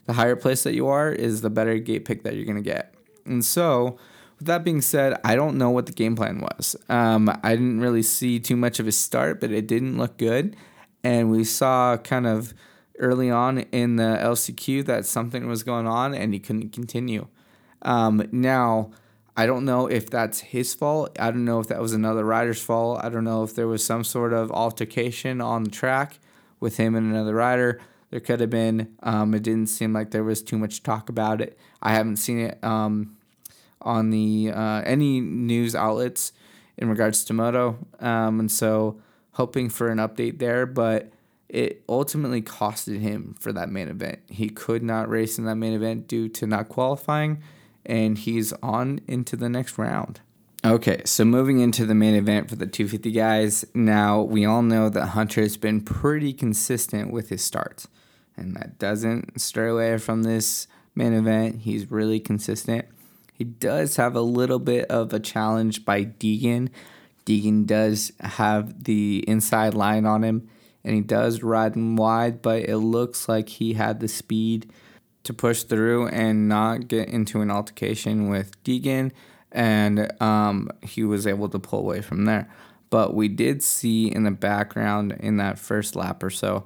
the 0.08 0.14
higher 0.14 0.36
place 0.36 0.64
that 0.64 0.74
you 0.74 0.88
are 0.88 1.12
is 1.12 1.42
the 1.42 1.50
better 1.50 1.78
gate 1.78 2.06
pick 2.06 2.24
that 2.24 2.36
you're 2.36 2.46
gonna 2.46 2.62
get. 2.62 2.94
And 3.26 3.46
so 3.46 3.98
with 4.40 4.48
that 4.48 4.64
being 4.64 4.82
said, 4.82 5.20
I 5.24 5.36
don't 5.36 5.58
know 5.58 5.70
what 5.70 5.86
the 5.86 5.92
game 5.92 6.16
plan 6.16 6.40
was. 6.40 6.76
Um, 6.90 7.30
I 7.44 7.56
didn't 7.56 7.80
really 7.80 8.04
see 8.04 8.40
too 8.40 8.56
much 8.56 8.80
of 8.80 8.88
a 8.88 8.92
start, 8.92 9.40
but 9.40 9.52
it 9.52 9.68
didn't 9.68 9.98
look 9.98 10.18
good. 10.18 10.56
And 11.04 11.32
we 11.32 11.44
saw 11.44 11.98
kind 11.98 12.28
of 12.28 12.54
early 13.00 13.30
on 13.30 13.60
in 13.72 13.96
the 13.96 14.18
LCQ 14.22 14.86
that 14.86 15.06
something 15.06 15.48
was 15.48 15.64
going 15.64 15.88
on 15.88 16.14
and 16.14 16.34
he 16.34 16.40
couldn't 16.40 16.70
continue. 16.70 17.28
Um, 17.82 18.28
now, 18.32 18.92
I 19.36 19.46
don't 19.46 19.66
know 19.66 19.88
if 19.88 20.10
that's 20.10 20.40
his 20.40 20.74
fault. 20.74 21.16
I 21.20 21.30
don't 21.30 21.46
know 21.46 21.60
if 21.60 21.68
that 21.68 21.80
was 21.80 21.94
another 21.94 22.26
rider's 22.26 22.62
fault. 22.62 23.00
I 23.04 23.10
don't 23.10 23.24
know 23.24 23.44
if 23.44 23.54
there 23.54 23.68
was 23.68 23.84
some 23.84 24.04
sort 24.04 24.34
of 24.34 24.52
altercation 24.52 25.42
on 25.42 25.64
the 25.64 25.70
track 25.70 26.20
with 26.60 26.78
him 26.78 26.96
and 26.96 27.12
another 27.12 27.36
rider. 27.36 27.80
There 28.10 28.20
could 28.20 28.40
have 28.40 28.50
been. 28.50 28.96
Um, 29.04 29.34
it 29.34 29.44
didn't 29.44 29.68
seem 29.68 29.94
like 29.94 30.12
there 30.12 30.24
was 30.24 30.42
too 30.42 30.58
much 30.58 30.84
talk 30.84 31.10
about 31.10 31.42
it. 31.42 31.58
I 31.82 31.94
haven't 31.94 32.18
seen 32.18 32.40
it 32.40 32.64
um, 32.64 33.18
on 33.82 34.10
the 34.10 34.52
uh, 34.54 34.82
any 34.86 35.20
news 35.20 35.76
outlets 35.76 36.32
in 36.78 36.90
regards 36.90 37.26
to 37.26 37.34
moto, 37.34 37.78
um, 38.00 38.40
and 38.40 38.52
so 38.52 39.00
hoping 39.34 39.70
for 39.70 39.90
an 39.90 39.98
update 39.98 40.40
there. 40.40 40.66
But 40.66 41.12
it 41.50 41.84
ultimately 41.88 42.42
costed 42.42 43.00
him 43.00 43.36
for 43.40 43.52
that 43.54 43.70
main 43.70 43.88
event. 43.88 44.20
He 44.30 44.50
could 44.50 44.84
not 44.84 45.10
race 45.10 45.38
in 45.38 45.46
that 45.46 45.56
main 45.56 45.74
event 45.74 46.08
due 46.08 46.30
to 46.30 46.48
not 46.48 46.70
qualifying, 46.70 47.42
and 47.86 48.18
he's 48.18 48.54
on 48.64 49.02
into 49.08 49.36
the 49.36 49.50
next 49.50 49.78
round. 49.78 50.22
Okay, 50.68 51.02
so 51.06 51.24
moving 51.24 51.62
into 51.62 51.86
the 51.86 51.96
main 51.96 52.14
event 52.14 52.50
for 52.50 52.58
the 52.58 52.68
250 52.68 53.14
guys. 53.14 53.64
Now, 53.74 54.22
we 54.22 54.44
all 54.44 54.62
know 54.62 54.90
that 54.90 55.06
Hunter 55.08 55.40
has 55.40 55.56
been 55.56 55.80
pretty 55.80 56.34
consistent 56.34 57.10
with 57.10 57.30
his 57.30 57.42
starts, 57.42 57.88
and 58.36 58.54
that 58.58 58.78
doesn't 58.78 59.40
stray 59.40 59.70
away 59.70 59.98
from 59.98 60.24
this 60.24 60.68
main 60.94 61.14
event. 61.14 61.62
He's 61.62 61.90
really 61.90 62.20
consistent. 62.20 62.84
He 63.34 63.46
does 63.46 63.96
have 63.96 64.14
a 64.14 64.22
little 64.22 64.60
bit 64.60 64.92
of 64.92 65.14
a 65.14 65.22
challenge 65.22 65.86
by 65.86 66.04
Deegan. 66.04 66.68
Deegan 67.26 67.66
does 67.66 68.12
have 68.20 68.84
the 68.84 69.24
inside 69.26 69.74
line 69.74 70.06
on 70.06 70.22
him 70.22 70.50
and 70.84 70.96
he 70.96 71.02
does 71.02 71.44
ride 71.44 71.76
him 71.76 71.96
wide, 71.96 72.42
but 72.42 72.64
it 72.64 72.78
looks 72.78 73.30
like 73.30 73.48
he 73.48 73.74
had 73.74 74.02
the 74.02 74.08
speed 74.10 74.70
to 75.24 75.34
push 75.34 75.64
through 75.64 76.08
and 76.08 76.50
not 76.50 76.90
get 76.90 77.08
into 77.08 77.40
an 77.40 77.52
altercation 77.52 78.28
with 78.28 78.62
Deegan, 78.66 79.12
and 79.51 80.12
um, 80.22 80.70
he 80.82 81.04
was 81.04 81.25
able 81.25 81.50
to 81.50 81.60
pull 81.60 81.80
away 81.80 82.01
from 82.01 82.25
there. 82.25 82.50
But 82.89 83.13
we 83.13 83.27
did 83.27 83.63
see 83.63 84.08
in 84.12 84.24
the 84.24 84.32
background 84.32 85.18
in 85.20 85.38
that 85.38 85.60
first 85.60 85.96
lap 85.96 86.24
or 86.24 86.30
so, 86.30 86.66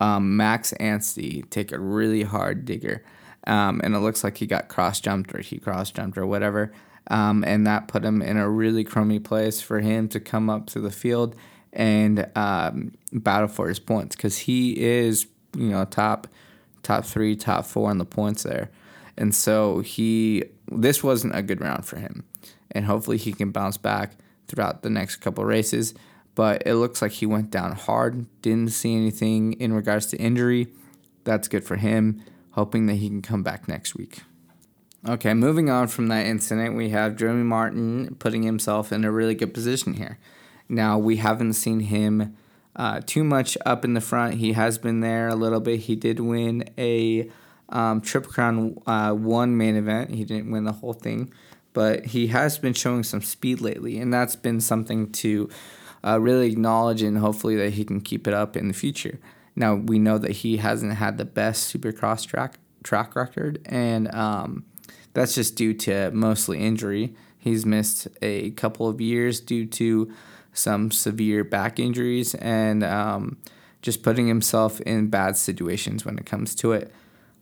um, 0.00 0.36
Max 0.36 0.72
Anstie 0.80 1.48
take 1.50 1.72
a 1.72 1.78
really 1.78 2.22
hard 2.22 2.64
digger. 2.64 3.02
Um, 3.46 3.80
and 3.84 3.94
it 3.94 3.98
looks 3.98 4.24
like 4.24 4.38
he 4.38 4.46
got 4.46 4.68
cross 4.68 5.00
jumped 5.00 5.34
or 5.34 5.40
he 5.40 5.58
cross 5.58 5.90
jumped 5.90 6.18
or 6.18 6.26
whatever. 6.26 6.72
Um, 7.08 7.44
and 7.44 7.66
that 7.66 7.88
put 7.88 8.04
him 8.04 8.20
in 8.22 8.36
a 8.36 8.48
really 8.48 8.82
crummy 8.82 9.20
place 9.20 9.60
for 9.60 9.80
him 9.80 10.08
to 10.08 10.20
come 10.20 10.50
up 10.50 10.66
to 10.66 10.80
the 10.80 10.90
field 10.90 11.36
and 11.76 12.26
um, 12.34 12.92
battle 13.12 13.48
for 13.48 13.68
his 13.68 13.78
points 13.78 14.16
because 14.16 14.38
he 14.38 14.78
is 14.80 15.26
you 15.56 15.68
know 15.68 15.84
top 15.84 16.26
top 16.82 17.04
three, 17.04 17.36
top 17.36 17.66
four 17.66 17.90
on 17.90 17.98
the 17.98 18.04
points 18.04 18.42
there, 18.42 18.70
and 19.16 19.34
so 19.34 19.80
he 19.80 20.44
this 20.70 21.02
wasn't 21.02 21.36
a 21.36 21.42
good 21.42 21.60
round 21.60 21.84
for 21.84 21.98
him, 21.98 22.24
and 22.70 22.84
hopefully 22.84 23.16
he 23.16 23.32
can 23.32 23.50
bounce 23.50 23.76
back 23.76 24.16
throughout 24.48 24.82
the 24.82 24.90
next 24.90 25.16
couple 25.16 25.44
races. 25.44 25.94
But 26.34 26.64
it 26.66 26.74
looks 26.74 27.00
like 27.00 27.12
he 27.12 27.26
went 27.26 27.50
down 27.50 27.72
hard. 27.72 28.26
Didn't 28.42 28.72
see 28.72 28.94
anything 28.94 29.54
in 29.54 29.72
regards 29.72 30.06
to 30.06 30.18
injury. 30.18 30.68
That's 31.24 31.48
good 31.48 31.64
for 31.64 31.76
him. 31.76 32.22
Hoping 32.50 32.86
that 32.86 32.94
he 32.94 33.08
can 33.08 33.22
come 33.22 33.42
back 33.42 33.68
next 33.68 33.94
week. 33.94 34.20
Okay, 35.08 35.34
moving 35.34 35.70
on 35.70 35.88
from 35.88 36.08
that 36.08 36.26
incident, 36.26 36.74
we 36.74 36.90
have 36.90 37.16
Jeremy 37.16 37.44
Martin 37.44 38.16
putting 38.18 38.42
himself 38.42 38.92
in 38.92 39.04
a 39.04 39.12
really 39.12 39.34
good 39.34 39.54
position 39.54 39.94
here. 39.94 40.18
Now, 40.68 40.98
we 40.98 41.16
haven't 41.16 41.52
seen 41.52 41.80
him 41.80 42.36
uh, 42.74 43.00
too 43.06 43.22
much 43.22 43.56
up 43.64 43.84
in 43.84 43.94
the 43.94 44.00
front. 44.00 44.34
He 44.34 44.52
has 44.52 44.78
been 44.78 45.00
there 45.00 45.28
a 45.28 45.36
little 45.36 45.60
bit. 45.60 45.80
He 45.80 45.96
did 45.96 46.18
win 46.18 46.64
a 46.76 47.30
um, 47.68 48.00
Triple 48.00 48.32
Crown 48.32 48.80
uh, 48.86 49.12
one 49.12 49.56
main 49.56 49.76
event. 49.76 50.10
He 50.10 50.24
didn't 50.24 50.50
win 50.50 50.64
the 50.64 50.72
whole 50.72 50.92
thing, 50.92 51.32
but 51.72 52.06
he 52.06 52.28
has 52.28 52.58
been 52.58 52.74
showing 52.74 53.02
some 53.02 53.22
speed 53.22 53.60
lately, 53.60 53.98
and 53.98 54.12
that's 54.12 54.36
been 54.36 54.60
something 54.60 55.10
to 55.12 55.48
uh, 56.04 56.20
really 56.20 56.50
acknowledge 56.50 57.02
and 57.02 57.18
hopefully 57.18 57.56
that 57.56 57.74
he 57.74 57.84
can 57.84 58.00
keep 58.00 58.26
it 58.26 58.34
up 58.34 58.56
in 58.56 58.68
the 58.68 58.74
future. 58.74 59.18
Now 59.54 59.74
we 59.74 59.98
know 59.98 60.18
that 60.18 60.32
he 60.32 60.58
hasn't 60.58 60.94
had 60.94 61.18
the 61.18 61.24
best 61.24 61.72
Supercross 61.72 62.26
track 62.26 62.58
track 62.82 63.16
record, 63.16 63.60
and 63.66 64.12
um, 64.14 64.64
that's 65.14 65.34
just 65.34 65.56
due 65.56 65.74
to 65.74 66.10
mostly 66.12 66.60
injury. 66.60 67.14
He's 67.38 67.64
missed 67.64 68.08
a 68.22 68.50
couple 68.52 68.88
of 68.88 69.00
years 69.00 69.40
due 69.40 69.66
to 69.66 70.12
some 70.52 70.90
severe 70.90 71.44
back 71.44 71.78
injuries 71.78 72.34
and 72.36 72.82
um, 72.82 73.36
just 73.82 74.02
putting 74.02 74.26
himself 74.26 74.80
in 74.80 75.08
bad 75.08 75.36
situations 75.36 76.04
when 76.04 76.18
it 76.18 76.26
comes 76.26 76.54
to 76.56 76.72
it. 76.72 76.92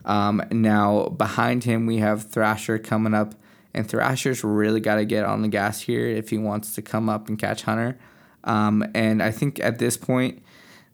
Um, 0.04 0.42
now, 0.50 1.08
behind 1.08 1.64
him, 1.64 1.86
we 1.86 1.98
have 1.98 2.24
Thrasher 2.24 2.78
coming 2.78 3.14
up, 3.14 3.34
and 3.72 3.88
Thrasher's 3.88 4.44
really 4.44 4.80
got 4.80 4.96
to 4.96 5.04
get 5.04 5.24
on 5.24 5.42
the 5.42 5.48
gas 5.48 5.82
here 5.82 6.06
if 6.06 6.30
he 6.30 6.38
wants 6.38 6.74
to 6.74 6.82
come 6.82 7.08
up 7.08 7.28
and 7.28 7.38
catch 7.38 7.62
Hunter. 7.62 7.98
Um, 8.44 8.84
and 8.94 9.22
I 9.22 9.30
think 9.30 9.58
at 9.60 9.78
this 9.78 9.96
point, 9.96 10.42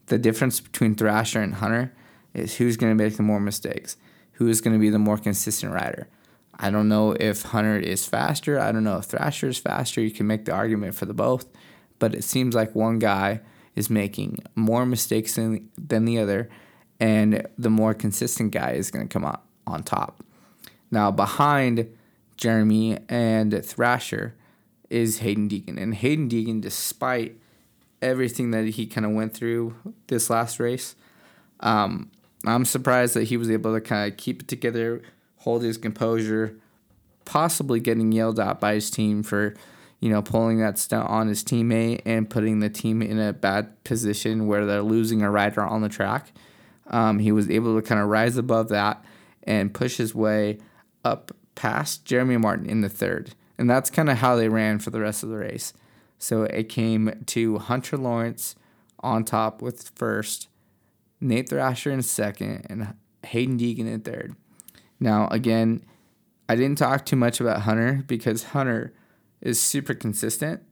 the 0.07 0.19
difference 0.19 0.61
between 0.61 0.95
Thrasher 0.95 1.41
and 1.41 1.55
Hunter 1.55 1.93
is 2.35 2.57
who's 2.57 2.77
going 2.77 2.97
to 2.97 3.03
make 3.03 3.17
the 3.17 3.23
more 3.23 3.41
mistakes, 3.41 3.97
who 4.33 4.49
is 4.49 4.61
going 4.61 4.75
to 4.75 4.81
be 4.81 4.91
the 4.91 4.99
more 4.99 5.19
consistent 5.19 5.73
rider. 5.73 6.09
I 6.59 6.71
don't 6.71 6.89
know 6.89 7.17
if 7.19 7.43
Hunter 7.43 7.79
is 7.79 8.07
faster. 8.07 8.61
I 8.61 8.71
don't 8.71 8.85
know 8.85 8.99
if 8.99 9.07
Thrasher 9.07 9.49
is 9.49 9.59
faster. 9.59 10.01
You 10.01 10.11
can 10.11 10.27
make 10.27 10.45
the 10.45 10.53
argument 10.53 10.95
for 10.95 11.07
the 11.07 11.15
both, 11.15 11.47
but 11.99 12.15
it 12.15 12.23
seems 12.23 12.55
like 12.55 12.75
one 12.75 12.99
guy 12.99 13.41
is 13.75 13.89
making 13.89 14.41
more 14.55 14.85
mistakes 14.85 15.37
than, 15.37 15.71
than 15.79 16.05
the 16.05 16.19
other, 16.19 16.51
and 17.01 17.47
the 17.59 17.71
more 17.71 17.95
consistent 17.95 18.53
guy 18.53 18.73
is 18.73 18.91
going 18.91 19.07
to 19.07 19.13
come 19.13 19.25
out 19.25 19.43
on 19.67 19.83
top. 19.83 20.23
Now, 20.91 21.11
behind 21.11 21.89
Jeremy 22.37 22.99
and 23.09 23.65
Thrasher 23.65 24.35
is 24.91 25.19
Hayden 25.19 25.49
Deegan. 25.49 25.81
And 25.81 25.95
Hayden 25.95 26.29
Deegan, 26.29 26.61
despite 26.61 27.37
everything 28.03 28.51
that 28.51 28.67
he 28.67 28.87
kind 28.87 29.07
of 29.07 29.13
went 29.13 29.35
through 29.35 29.75
this 30.09 30.29
last 30.31 30.61
race, 30.61 30.95
um, 31.61 32.11
I'm 32.45 32.65
surprised 32.65 33.15
that 33.15 33.25
he 33.25 33.37
was 33.37 33.51
able 33.51 33.75
to 33.75 33.81
kind 33.81 34.11
of 34.11 34.17
keep 34.17 34.43
it 34.43 34.49
together, 34.49 35.03
hold 35.39 35.63
his 35.63 35.77
composure, 35.77 36.57
possibly 37.25 37.81
getting 37.81 38.13
yelled 38.13 38.41
at 38.41 38.61
by 38.61 38.75
his 38.75 38.91
team 38.91 39.23
for 39.23 39.55
you 40.01 40.09
know, 40.09 40.23
pulling 40.23 40.59
that 40.59 40.79
stunt 40.79 41.09
on 41.09 41.29
his 41.29 41.45
teammate 41.45 42.01
and 42.07 42.29
putting 42.29 42.61
the 42.61 42.71
team 42.71 43.03
in 43.03 43.19
a 43.19 43.35
bad 43.35 43.85
position 43.85 44.47
where 44.47 44.65
they're 44.65 44.83
losing 44.83 45.23
a 45.23 45.31
rider 45.31 45.63
on 45.63 45.83
the 45.83 45.89
track. 45.91 46.33
Um, 46.91 47.19
he 47.19 47.33
was 47.33 47.49
able 47.49 47.77
to 47.77 47.87
kind 47.87 48.01
of 48.01 48.09
rise 48.09 48.37
above 48.37 48.69
that 48.69 49.05
and 49.45 49.73
push 49.73 49.97
his 49.97 50.15
way 50.15 50.59
up 51.05 51.33
past 51.55 52.05
Jeremy 52.05 52.37
Martin 52.37 52.67
in 52.67 52.81
the 52.81 52.89
third. 52.89 53.35
And 53.59 53.69
that's 53.69 53.91
kind 53.91 54.09
of 54.11 54.19
how 54.19 54.37
they 54.37 54.49
ran 54.49 54.79
for 54.79 54.91
the 54.91 55.01
rest 55.01 55.23
of 55.23 55.29
the 55.29 55.37
race. 55.37 55.73
So 56.19 56.43
it 56.45 56.69
came 56.69 57.25
to 57.27 57.59
Hunter 57.59 57.97
Lawrence 57.97 58.55
on 59.01 59.25
top 59.25 59.63
with 59.63 59.91
first, 59.95 60.49
Nate 61.21 61.49
Thrasher 61.49 61.91
in 61.91 62.03
second, 62.03 62.67
and 62.69 62.95
Hayden 63.27 63.59
Deegan 63.59 63.87
in 63.87 64.01
third. 64.01 64.37
Now, 64.99 65.29
again, 65.29 65.85
I 66.49 66.57
didn't 66.57 66.79
talk 66.79 67.07
too 67.07 67.17
much 67.17 67.41
about 67.41 67.63
Hunter 67.63 68.05
because 68.07 68.45
Hunter 68.45 68.93
is 69.41 69.61
super 69.61 69.95
consistent 69.95 70.63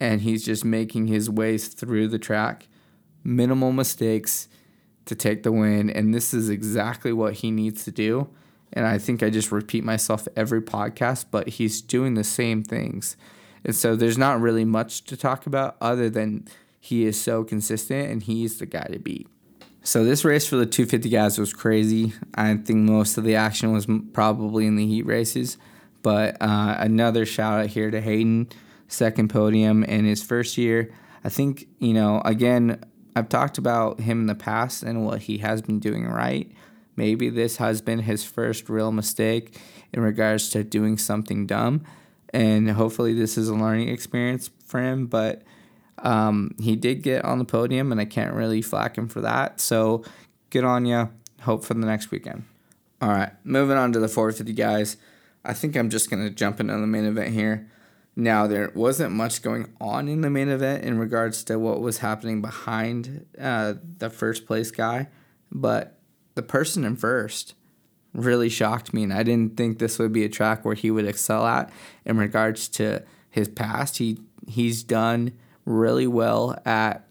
and 0.00 0.20
he's 0.20 0.44
just 0.44 0.64
making 0.64 1.06
his 1.06 1.30
ways 1.30 1.68
through 1.68 2.08
the 2.08 2.18
track. 2.18 2.68
Minimal 3.22 3.72
mistakes 3.72 4.48
to 5.06 5.14
take 5.14 5.42
the 5.42 5.52
win. 5.52 5.90
And 5.90 6.14
this 6.14 6.32
is 6.32 6.48
exactly 6.48 7.12
what 7.12 7.34
he 7.34 7.50
needs 7.50 7.84
to 7.84 7.90
do. 7.90 8.28
And 8.72 8.86
I 8.86 8.98
think 8.98 9.22
I 9.22 9.30
just 9.30 9.52
repeat 9.52 9.84
myself 9.84 10.26
every 10.36 10.60
podcast, 10.60 11.26
but 11.30 11.48
he's 11.48 11.80
doing 11.80 12.14
the 12.14 12.24
same 12.24 12.62
things. 12.62 13.16
And 13.64 13.74
so 13.74 13.96
there's 13.96 14.18
not 14.18 14.40
really 14.40 14.64
much 14.64 15.04
to 15.04 15.16
talk 15.16 15.46
about 15.46 15.76
other 15.80 16.10
than 16.10 16.46
he 16.80 17.06
is 17.06 17.18
so 17.18 17.44
consistent 17.44 18.10
and 18.10 18.22
he's 18.22 18.58
the 18.58 18.66
guy 18.66 18.84
to 18.84 18.98
beat. 18.98 19.28
So 19.82 20.02
this 20.04 20.24
race 20.24 20.46
for 20.46 20.56
the 20.56 20.66
250 20.66 21.08
guys 21.08 21.38
was 21.38 21.52
crazy. 21.52 22.14
I 22.34 22.56
think 22.56 22.78
most 22.80 23.16
of 23.16 23.24
the 23.24 23.36
action 23.36 23.72
was 23.72 23.86
probably 24.12 24.66
in 24.66 24.76
the 24.76 24.86
heat 24.86 25.06
races. 25.06 25.56
But 26.02 26.36
uh, 26.40 26.76
another 26.78 27.24
shout 27.24 27.60
out 27.60 27.66
here 27.66 27.90
to 27.90 28.00
Hayden, 28.00 28.48
second 28.88 29.28
podium 29.28 29.84
in 29.84 30.04
his 30.04 30.22
first 30.22 30.58
year. 30.58 30.92
I 31.22 31.28
think, 31.28 31.66
you 31.78 31.94
know, 31.94 32.20
again, 32.24 32.82
I've 33.16 33.28
talked 33.28 33.58
about 33.58 34.00
him 34.00 34.22
in 34.22 34.26
the 34.26 34.34
past 34.34 34.82
and 34.82 35.04
what 35.04 35.22
he 35.22 35.38
has 35.38 35.62
been 35.62 35.78
doing 35.78 36.06
right. 36.06 36.50
Maybe 36.96 37.28
this 37.28 37.56
has 37.56 37.80
been 37.80 38.00
his 38.00 38.24
first 38.24 38.68
real 38.68 38.92
mistake 38.92 39.58
in 39.92 40.00
regards 40.00 40.50
to 40.50 40.64
doing 40.64 40.98
something 40.98 41.46
dumb. 41.46 41.84
And 42.32 42.70
hopefully, 42.70 43.14
this 43.14 43.38
is 43.38 43.48
a 43.48 43.54
learning 43.54 43.88
experience 43.88 44.50
for 44.66 44.80
him. 44.80 45.06
But 45.06 45.42
um, 45.98 46.54
he 46.60 46.76
did 46.76 47.02
get 47.02 47.24
on 47.24 47.38
the 47.38 47.44
podium, 47.44 47.92
and 47.92 48.00
I 48.00 48.04
can't 48.04 48.34
really 48.34 48.62
flack 48.62 48.98
him 48.98 49.08
for 49.08 49.20
that. 49.20 49.60
So 49.60 50.04
good 50.50 50.64
on 50.64 50.84
you. 50.86 51.10
Hope 51.42 51.64
for 51.64 51.74
the 51.74 51.86
next 51.86 52.10
weekend. 52.10 52.44
All 53.00 53.10
right, 53.10 53.32
moving 53.44 53.76
on 53.76 53.92
to 53.92 54.00
the 54.00 54.08
450 54.08 54.52
guys. 54.52 54.96
I 55.44 55.52
think 55.52 55.76
I'm 55.76 55.90
just 55.90 56.10
going 56.10 56.24
to 56.24 56.30
jump 56.30 56.58
into 56.58 56.72
the 56.72 56.86
main 56.86 57.04
event 57.04 57.34
here. 57.34 57.70
Now, 58.16 58.46
there 58.46 58.70
wasn't 58.74 59.12
much 59.12 59.42
going 59.42 59.72
on 59.80 60.08
in 60.08 60.20
the 60.20 60.30
main 60.30 60.48
event 60.48 60.84
in 60.84 60.98
regards 60.98 61.42
to 61.44 61.58
what 61.58 61.80
was 61.80 61.98
happening 61.98 62.40
behind 62.40 63.26
uh, 63.40 63.74
the 63.98 64.08
first 64.08 64.46
place 64.46 64.70
guy, 64.70 65.08
but 65.50 65.98
the 66.34 66.42
person 66.42 66.84
in 66.84 66.96
first 66.96 67.54
really 68.12 68.48
shocked 68.48 68.94
me, 68.94 69.02
and 69.02 69.12
I 69.12 69.24
didn't 69.24 69.56
think 69.56 69.78
this 69.78 69.98
would 69.98 70.12
be 70.12 70.24
a 70.24 70.28
track 70.28 70.64
where 70.64 70.76
he 70.76 70.90
would 70.90 71.06
excel 71.06 71.44
at 71.44 71.72
in 72.04 72.16
regards 72.16 72.68
to 72.68 73.02
his 73.30 73.48
past. 73.48 73.98
He 73.98 74.18
he's 74.46 74.84
done 74.84 75.32
really 75.64 76.06
well 76.06 76.56
at 76.64 77.06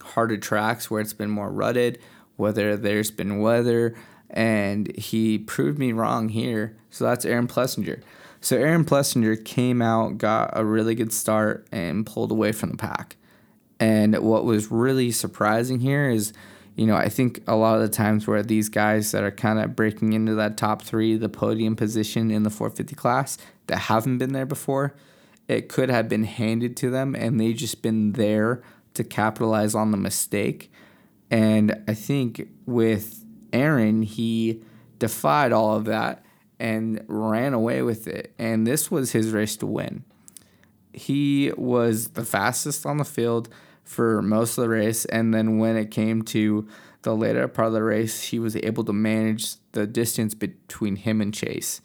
harder 0.00 0.36
tracks 0.36 0.90
where 0.90 1.00
it's 1.00 1.12
been 1.12 1.30
more 1.30 1.52
rutted, 1.52 2.00
whether 2.36 2.76
there's 2.76 3.12
been 3.12 3.40
weather, 3.40 3.94
and 4.28 4.94
he 4.96 5.38
proved 5.38 5.78
me 5.78 5.92
wrong 5.92 6.30
here. 6.30 6.76
So 6.90 7.04
that's 7.04 7.24
Aaron 7.24 7.46
Plessinger. 7.46 8.02
So 8.42 8.56
Aaron 8.56 8.84
Plessinger 8.84 9.42
came 9.44 9.80
out, 9.80 10.18
got 10.18 10.50
a 10.54 10.64
really 10.64 10.96
good 10.96 11.12
start, 11.12 11.64
and 11.70 12.04
pulled 12.04 12.32
away 12.32 12.50
from 12.50 12.70
the 12.70 12.76
pack. 12.76 13.16
And 13.78 14.18
what 14.18 14.44
was 14.44 14.70
really 14.70 15.12
surprising 15.12 15.78
here 15.78 16.10
is, 16.10 16.32
you 16.74 16.84
know, 16.84 16.96
I 16.96 17.08
think 17.08 17.40
a 17.46 17.54
lot 17.54 17.76
of 17.76 17.82
the 17.82 17.88
times 17.88 18.26
where 18.26 18.42
these 18.42 18.68
guys 18.68 19.12
that 19.12 19.22
are 19.22 19.30
kind 19.30 19.60
of 19.60 19.76
breaking 19.76 20.12
into 20.12 20.34
that 20.34 20.56
top 20.56 20.82
three, 20.82 21.16
the 21.16 21.28
podium 21.28 21.76
position 21.76 22.32
in 22.32 22.42
the 22.42 22.50
450 22.50 22.96
class 22.96 23.38
that 23.68 23.78
haven't 23.78 24.18
been 24.18 24.32
there 24.32 24.46
before, 24.46 24.96
it 25.46 25.68
could 25.68 25.88
have 25.88 26.08
been 26.08 26.24
handed 26.24 26.76
to 26.78 26.90
them 26.90 27.14
and 27.14 27.40
they 27.40 27.52
just 27.52 27.80
been 27.80 28.12
there 28.12 28.60
to 28.94 29.04
capitalize 29.04 29.76
on 29.76 29.92
the 29.92 29.96
mistake. 29.96 30.72
And 31.30 31.80
I 31.86 31.94
think 31.94 32.48
with 32.66 33.24
Aaron, 33.52 34.02
he 34.02 34.62
defied 34.98 35.52
all 35.52 35.76
of 35.76 35.84
that 35.84 36.24
and 36.62 37.04
ran 37.08 37.54
away 37.54 37.82
with 37.82 38.06
it. 38.06 38.32
And 38.38 38.64
this 38.64 38.88
was 38.88 39.10
his 39.10 39.32
race 39.32 39.56
to 39.56 39.66
win. 39.66 40.04
He 40.92 41.50
was 41.56 42.10
the 42.10 42.24
fastest 42.24 42.86
on 42.86 42.98
the 42.98 43.04
field 43.04 43.48
for 43.82 44.22
most 44.22 44.56
of 44.56 44.62
the 44.62 44.68
race. 44.68 45.04
And 45.06 45.34
then 45.34 45.58
when 45.58 45.76
it 45.76 45.90
came 45.90 46.22
to 46.26 46.68
the 47.02 47.16
later 47.16 47.48
part 47.48 47.66
of 47.66 47.72
the 47.72 47.82
race, 47.82 48.22
he 48.22 48.38
was 48.38 48.54
able 48.54 48.84
to 48.84 48.92
manage 48.92 49.56
the 49.72 49.88
distance 49.88 50.34
between 50.34 50.94
him 50.94 51.20
and 51.20 51.34
Chase. 51.34 51.80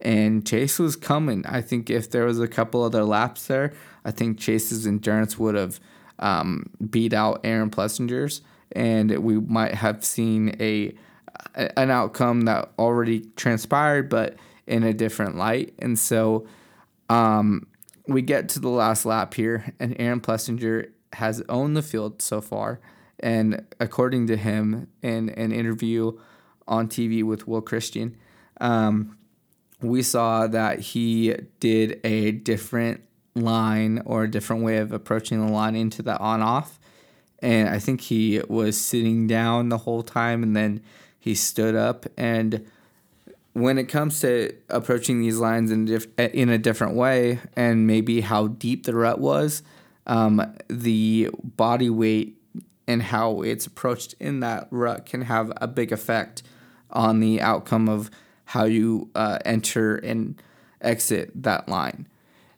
And 0.00 0.46
Chase 0.46 0.78
was 0.78 0.94
coming. 0.94 1.44
I 1.44 1.60
think 1.60 1.90
if 1.90 2.08
there 2.08 2.24
was 2.24 2.38
a 2.38 2.46
couple 2.46 2.84
other 2.84 3.02
laps 3.02 3.48
there, 3.48 3.72
I 4.04 4.12
think 4.12 4.38
Chase's 4.38 4.86
endurance 4.86 5.36
would 5.36 5.56
have 5.56 5.80
um, 6.20 6.70
beat 6.90 7.12
out 7.12 7.40
Aaron 7.42 7.70
Plessinger's 7.70 8.40
and 8.70 9.18
we 9.18 9.38
might 9.38 9.74
have 9.74 10.04
seen 10.04 10.56
a 10.60 10.94
an 11.54 11.90
outcome 11.90 12.42
that 12.42 12.70
already 12.78 13.20
transpired, 13.36 14.08
but 14.08 14.36
in 14.66 14.82
a 14.82 14.92
different 14.92 15.36
light. 15.36 15.74
And 15.78 15.98
so 15.98 16.46
um, 17.08 17.66
we 18.06 18.22
get 18.22 18.48
to 18.50 18.60
the 18.60 18.68
last 18.68 19.04
lap 19.04 19.34
here, 19.34 19.74
and 19.78 19.96
Aaron 19.98 20.20
Plessinger 20.20 20.90
has 21.14 21.42
owned 21.48 21.76
the 21.76 21.82
field 21.82 22.22
so 22.22 22.40
far. 22.40 22.80
And 23.20 23.64
according 23.78 24.26
to 24.28 24.36
him, 24.36 24.88
in 25.02 25.28
an 25.30 25.52
interview 25.52 26.18
on 26.66 26.88
TV 26.88 27.22
with 27.22 27.46
Will 27.46 27.60
Christien, 27.60 28.16
um, 28.60 29.18
we 29.80 30.02
saw 30.02 30.46
that 30.46 30.78
he 30.80 31.34
did 31.60 32.00
a 32.04 32.32
different 32.32 33.02
line 33.34 34.00
or 34.04 34.24
a 34.24 34.30
different 34.30 34.62
way 34.62 34.78
of 34.78 34.92
approaching 34.92 35.44
the 35.44 35.52
line 35.52 35.74
into 35.74 36.02
the 36.02 36.16
on 36.18 36.40
off 36.40 36.78
and 37.42 37.68
I 37.68 37.80
think 37.80 38.00
he 38.00 38.40
was 38.48 38.80
sitting 38.80 39.26
down 39.26 39.68
the 39.68 39.78
whole 39.78 40.04
time, 40.04 40.44
and 40.44 40.54
then 40.54 40.80
he 41.22 41.36
stood 41.36 41.76
up. 41.76 42.04
And 42.16 42.66
when 43.52 43.78
it 43.78 43.84
comes 43.84 44.18
to 44.20 44.52
approaching 44.68 45.20
these 45.20 45.38
lines 45.38 45.70
in 45.70 45.84
diff- 45.84 46.08
in 46.18 46.48
a 46.48 46.58
different 46.58 46.96
way, 46.96 47.38
and 47.54 47.86
maybe 47.86 48.22
how 48.22 48.48
deep 48.48 48.84
the 48.86 48.94
rut 48.94 49.20
was, 49.20 49.62
um, 50.08 50.42
the 50.66 51.30
body 51.44 51.88
weight 51.88 52.36
and 52.88 53.04
how 53.04 53.42
it's 53.42 53.66
approached 53.66 54.16
in 54.18 54.40
that 54.40 54.66
rut 54.72 55.06
can 55.06 55.22
have 55.22 55.52
a 55.58 55.68
big 55.68 55.92
effect 55.92 56.42
on 56.90 57.20
the 57.20 57.40
outcome 57.40 57.88
of 57.88 58.10
how 58.46 58.64
you 58.64 59.08
uh, 59.14 59.38
enter 59.44 59.94
and 59.94 60.42
exit 60.80 61.30
that 61.40 61.68
line. 61.68 62.08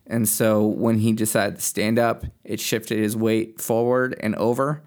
And 0.06 0.26
so 0.26 0.64
when 0.64 1.00
he 1.00 1.12
decided 1.12 1.56
to 1.56 1.62
stand 1.62 1.98
up, 1.98 2.24
it 2.44 2.60
shifted 2.60 2.98
his 2.98 3.14
weight 3.14 3.60
forward 3.60 4.16
and 4.20 4.34
over. 4.36 4.82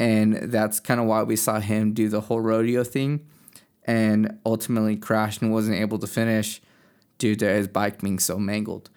And 0.00 0.50
that's 0.50 0.80
kind 0.80 0.98
of 0.98 1.04
why 1.04 1.22
we 1.24 1.36
saw 1.36 1.60
him 1.60 1.92
do 1.92 2.08
the 2.08 2.22
whole 2.22 2.40
rodeo 2.40 2.84
thing 2.84 3.26
and 3.84 4.38
ultimately 4.46 4.96
crashed 4.96 5.42
and 5.42 5.52
wasn't 5.52 5.76
able 5.76 5.98
to 5.98 6.06
finish 6.06 6.62
due 7.18 7.36
to 7.36 7.46
his 7.46 7.68
bike 7.68 8.00
being 8.00 8.18
so 8.18 8.38
mangled. 8.38 8.88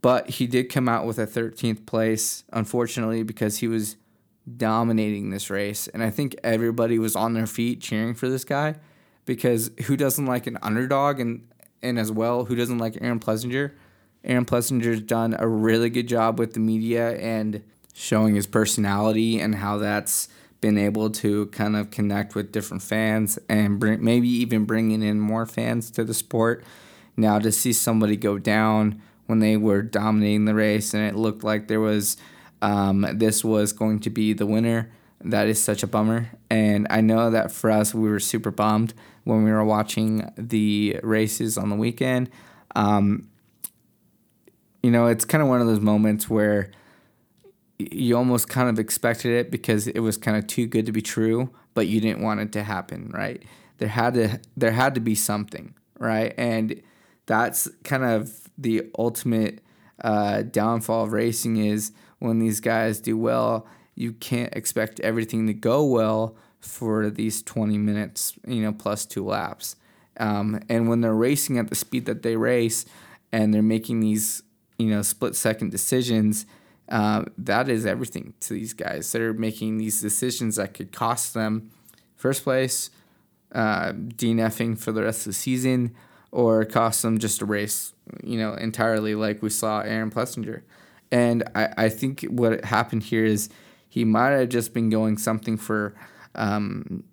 But 0.00 0.30
he 0.30 0.46
did 0.46 0.70
come 0.70 0.88
out 0.88 1.04
with 1.04 1.18
a 1.18 1.26
13th 1.26 1.84
place, 1.84 2.44
unfortunately, 2.50 3.24
because 3.24 3.58
he 3.58 3.68
was 3.68 3.96
dominating 4.56 5.28
this 5.28 5.50
race. 5.50 5.86
And 5.86 6.02
I 6.02 6.08
think 6.08 6.34
everybody 6.42 6.98
was 6.98 7.14
on 7.14 7.34
their 7.34 7.46
feet 7.46 7.82
cheering 7.82 8.14
for 8.14 8.30
this 8.30 8.42
guy 8.42 8.76
because 9.26 9.70
who 9.84 9.98
doesn't 9.98 10.24
like 10.24 10.46
an 10.46 10.58
underdog 10.62 11.20
and 11.20 11.46
and 11.82 11.98
as 11.98 12.10
well 12.10 12.46
who 12.46 12.54
doesn't 12.54 12.78
like 12.78 12.96
Aaron 13.02 13.20
Plessinger? 13.20 13.72
Aaron 14.24 14.46
Plessinger's 14.46 15.02
done 15.02 15.36
a 15.38 15.46
really 15.46 15.90
good 15.90 16.08
job 16.08 16.38
with 16.38 16.54
the 16.54 16.60
media 16.60 17.18
and 17.18 17.62
showing 17.92 18.34
his 18.34 18.46
personality 18.46 19.38
and 19.40 19.56
how 19.56 19.78
that's 19.78 20.28
been 20.60 20.78
able 20.78 21.10
to 21.10 21.46
kind 21.46 21.76
of 21.76 21.90
connect 21.90 22.34
with 22.34 22.52
different 22.52 22.82
fans 22.82 23.38
and 23.48 23.78
bring, 23.78 24.02
maybe 24.02 24.28
even 24.28 24.64
bringing 24.64 25.02
in 25.02 25.20
more 25.20 25.44
fans 25.44 25.90
to 25.90 26.04
the 26.04 26.14
sport. 26.14 26.64
Now 27.16 27.38
to 27.38 27.52
see 27.52 27.72
somebody 27.72 28.16
go 28.16 28.38
down 28.38 29.02
when 29.26 29.40
they 29.40 29.56
were 29.56 29.82
dominating 29.82 30.44
the 30.44 30.54
race 30.54 30.94
and 30.94 31.04
it 31.04 31.16
looked 31.16 31.44
like 31.44 31.68
there 31.68 31.80
was 31.80 32.16
um, 32.62 33.06
this 33.14 33.44
was 33.44 33.72
going 33.72 33.98
to 34.00 34.10
be 34.10 34.32
the 34.32 34.46
winner. 34.46 34.90
That 35.20 35.48
is 35.48 35.62
such 35.62 35.82
a 35.82 35.86
bummer. 35.86 36.30
And 36.48 36.86
I 36.90 37.00
know 37.00 37.30
that 37.30 37.50
for 37.50 37.70
us, 37.70 37.92
we 37.92 38.08
were 38.08 38.20
super 38.20 38.50
bummed 38.50 38.94
when 39.24 39.44
we 39.44 39.50
were 39.50 39.64
watching 39.64 40.30
the 40.36 41.00
races 41.02 41.58
on 41.58 41.70
the 41.70 41.76
weekend. 41.76 42.30
Um, 42.74 43.28
you 44.82 44.90
know, 44.90 45.06
it's 45.06 45.24
kind 45.24 45.42
of 45.42 45.48
one 45.48 45.60
of 45.60 45.66
those 45.66 45.80
moments 45.80 46.30
where 46.30 46.70
you 47.90 48.16
almost 48.16 48.48
kind 48.48 48.68
of 48.68 48.78
expected 48.78 49.32
it 49.32 49.50
because 49.50 49.88
it 49.88 50.00
was 50.00 50.16
kind 50.16 50.36
of 50.36 50.46
too 50.46 50.66
good 50.66 50.86
to 50.86 50.92
be 50.92 51.02
true, 51.02 51.50
but 51.74 51.86
you 51.86 52.00
didn't 52.00 52.22
want 52.22 52.40
it 52.40 52.52
to 52.52 52.62
happen, 52.62 53.10
right? 53.12 53.42
There 53.78 53.88
had 53.88 54.14
to 54.14 54.40
there 54.56 54.72
had 54.72 54.94
to 54.94 55.00
be 55.00 55.14
something, 55.14 55.74
right? 55.98 56.34
And 56.36 56.82
that's 57.26 57.68
kind 57.84 58.04
of 58.04 58.48
the 58.58 58.90
ultimate 58.98 59.60
uh, 60.02 60.42
downfall 60.42 61.04
of 61.04 61.12
racing 61.12 61.56
is 61.56 61.92
when 62.18 62.38
these 62.38 62.60
guys 62.60 63.00
do 63.00 63.16
well, 63.16 63.66
you 63.94 64.12
can't 64.12 64.54
expect 64.54 65.00
everything 65.00 65.46
to 65.46 65.54
go 65.54 65.84
well 65.84 66.36
for 66.60 67.10
these 67.10 67.42
20 67.42 67.76
minutes, 67.78 68.34
you 68.46 68.62
know, 68.62 68.72
plus 68.72 69.04
two 69.04 69.24
laps. 69.24 69.76
Um, 70.18 70.60
and 70.68 70.88
when 70.88 71.00
they're 71.00 71.14
racing 71.14 71.58
at 71.58 71.68
the 71.68 71.74
speed 71.74 72.06
that 72.06 72.22
they 72.22 72.36
race 72.36 72.84
and 73.32 73.52
they're 73.52 73.62
making 73.62 74.00
these, 74.00 74.42
you 74.78 74.86
know, 74.86 75.02
split 75.02 75.34
second 75.34 75.70
decisions, 75.70 76.46
uh, 76.92 77.24
that 77.38 77.70
is 77.70 77.86
everything 77.86 78.34
to 78.40 78.52
these 78.52 78.74
guys. 78.74 79.10
They're 79.10 79.32
making 79.32 79.78
these 79.78 80.02
decisions 80.02 80.56
that 80.56 80.74
could 80.74 80.92
cost 80.92 81.32
them 81.32 81.70
first 82.16 82.44
place, 82.44 82.90
uh, 83.52 83.92
DNFing 83.92 84.78
for 84.78 84.92
the 84.92 85.02
rest 85.02 85.20
of 85.20 85.30
the 85.30 85.32
season, 85.32 85.94
or 86.30 86.66
cost 86.66 87.00
them 87.00 87.18
just 87.18 87.40
a 87.40 87.46
race, 87.46 87.94
you 88.22 88.38
know, 88.38 88.52
entirely 88.52 89.14
like 89.14 89.42
we 89.42 89.48
saw 89.48 89.80
Aaron 89.80 90.10
Plessinger. 90.10 90.62
And 91.10 91.44
I, 91.54 91.72
I 91.78 91.88
think 91.88 92.24
what 92.24 92.62
happened 92.66 93.04
here 93.04 93.24
is 93.24 93.48
he 93.88 94.04
might 94.04 94.30
have 94.30 94.50
just 94.50 94.74
been 94.74 94.90
going 94.90 95.16
something 95.16 95.56
for 95.56 95.94
um, 96.34 97.04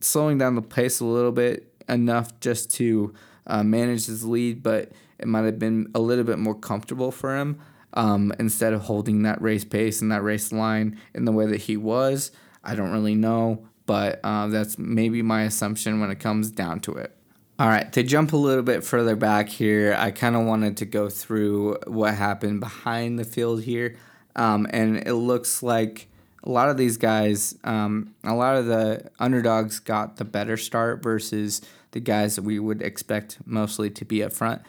slowing 0.00 0.38
down 0.38 0.54
the 0.54 0.62
pace 0.62 1.00
a 1.00 1.04
little 1.04 1.32
bit 1.32 1.74
enough 1.90 2.40
just 2.40 2.70
to 2.76 3.12
uh, 3.46 3.62
manage 3.62 4.06
his 4.06 4.24
lead, 4.24 4.62
but 4.62 4.92
it 5.18 5.28
might 5.28 5.44
have 5.44 5.58
been 5.58 5.90
a 5.94 6.00
little 6.00 6.24
bit 6.24 6.38
more 6.38 6.54
comfortable 6.54 7.10
for 7.10 7.36
him 7.36 7.60
um, 7.94 8.32
instead 8.38 8.72
of 8.72 8.82
holding 8.82 9.22
that 9.22 9.40
race 9.40 9.64
pace 9.64 10.02
and 10.02 10.12
that 10.12 10.22
race 10.22 10.52
line 10.52 10.98
in 11.14 11.24
the 11.24 11.32
way 11.32 11.46
that 11.46 11.62
he 11.62 11.76
was. 11.76 12.30
I 12.62 12.74
don't 12.74 12.92
really 12.92 13.14
know, 13.14 13.66
but 13.86 14.20
uh, 14.24 14.48
that's 14.48 14.78
maybe 14.78 15.22
my 15.22 15.42
assumption 15.42 16.00
when 16.00 16.10
it 16.10 16.20
comes 16.20 16.50
down 16.50 16.80
to 16.80 16.92
it. 16.92 17.16
All 17.56 17.68
right, 17.68 17.92
to 17.92 18.02
jump 18.02 18.32
a 18.32 18.36
little 18.36 18.64
bit 18.64 18.82
further 18.82 19.14
back 19.14 19.48
here, 19.48 19.94
I 19.96 20.10
kind 20.10 20.34
of 20.34 20.44
wanted 20.44 20.76
to 20.78 20.86
go 20.86 21.08
through 21.08 21.78
what 21.86 22.14
happened 22.14 22.58
behind 22.58 23.18
the 23.18 23.24
field 23.24 23.62
here. 23.62 23.96
Um, 24.34 24.66
and 24.70 24.96
it 25.06 25.14
looks 25.14 25.62
like 25.62 26.08
a 26.42 26.50
lot 26.50 26.68
of 26.68 26.76
these 26.76 26.96
guys, 26.96 27.56
um, 27.62 28.14
a 28.24 28.34
lot 28.34 28.56
of 28.56 28.66
the 28.66 29.08
underdogs 29.20 29.78
got 29.78 30.16
the 30.16 30.24
better 30.24 30.56
start 30.56 31.00
versus 31.00 31.62
the 31.92 32.00
guys 32.00 32.34
that 32.34 32.42
we 32.42 32.58
would 32.58 32.82
expect 32.82 33.38
mostly 33.46 33.88
to 33.88 34.04
be 34.04 34.24
up 34.24 34.32
front. 34.32 34.62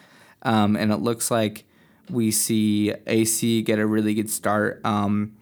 Um, 0.43 0.75
and 0.75 0.91
it 0.91 0.97
looks 0.97 1.31
like 1.31 1.65
we 2.10 2.32
see 2.32 2.94
AC 3.08 3.62
get 3.62 3.80
a 3.80 3.86
really 3.86 4.13
good 4.13 4.30
start. 4.30 4.82
Um, 4.86 5.36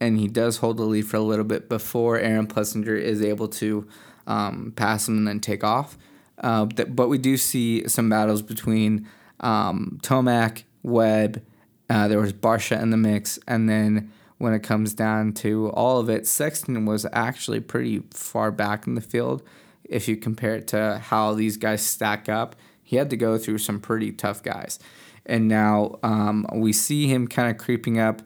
and 0.00 0.18
he 0.18 0.28
does 0.28 0.58
hold 0.58 0.76
the 0.76 0.84
lead 0.84 1.06
for 1.06 1.16
a 1.16 1.20
little 1.20 1.44
bit 1.44 1.68
before 1.68 2.18
Aaron 2.18 2.46
Plessinger 2.46 3.00
is 3.00 3.22
able 3.22 3.48
to 3.48 3.88
um, 4.26 4.72
pass 4.76 5.08
him 5.08 5.18
and 5.18 5.26
then 5.26 5.40
take 5.40 5.64
off. 5.64 5.96
Uh, 6.38 6.66
but 6.66 7.08
we 7.08 7.18
do 7.18 7.36
see 7.36 7.88
some 7.88 8.10
battles 8.10 8.42
between 8.42 9.08
um, 9.40 9.98
Tomac, 10.02 10.64
Webb. 10.82 11.42
Uh, 11.88 12.08
there 12.08 12.20
was 12.20 12.32
Barcia 12.32 12.80
in 12.80 12.90
the 12.90 12.96
mix, 12.96 13.38
and 13.46 13.68
then 13.68 14.12
when 14.38 14.52
it 14.52 14.62
comes 14.62 14.92
down 14.92 15.32
to 15.32 15.70
all 15.70 15.98
of 15.98 16.10
it, 16.10 16.26
Sexton 16.26 16.84
was 16.84 17.06
actually 17.12 17.60
pretty 17.60 18.02
far 18.10 18.50
back 18.50 18.86
in 18.86 18.94
the 18.94 19.00
field. 19.00 19.42
If 19.84 20.08
you 20.08 20.16
compare 20.16 20.56
it 20.56 20.66
to 20.68 21.00
how 21.02 21.32
these 21.32 21.56
guys 21.56 21.86
stack 21.86 22.28
up, 22.28 22.56
he 22.82 22.96
had 22.96 23.08
to 23.10 23.16
go 23.16 23.38
through 23.38 23.58
some 23.58 23.80
pretty 23.80 24.12
tough 24.12 24.42
guys. 24.42 24.78
And 25.26 25.48
now 25.48 25.98
um, 26.02 26.46
we 26.54 26.72
see 26.72 27.08
him 27.08 27.26
kind 27.26 27.50
of 27.50 27.58
creeping 27.58 27.98
up 27.98 28.22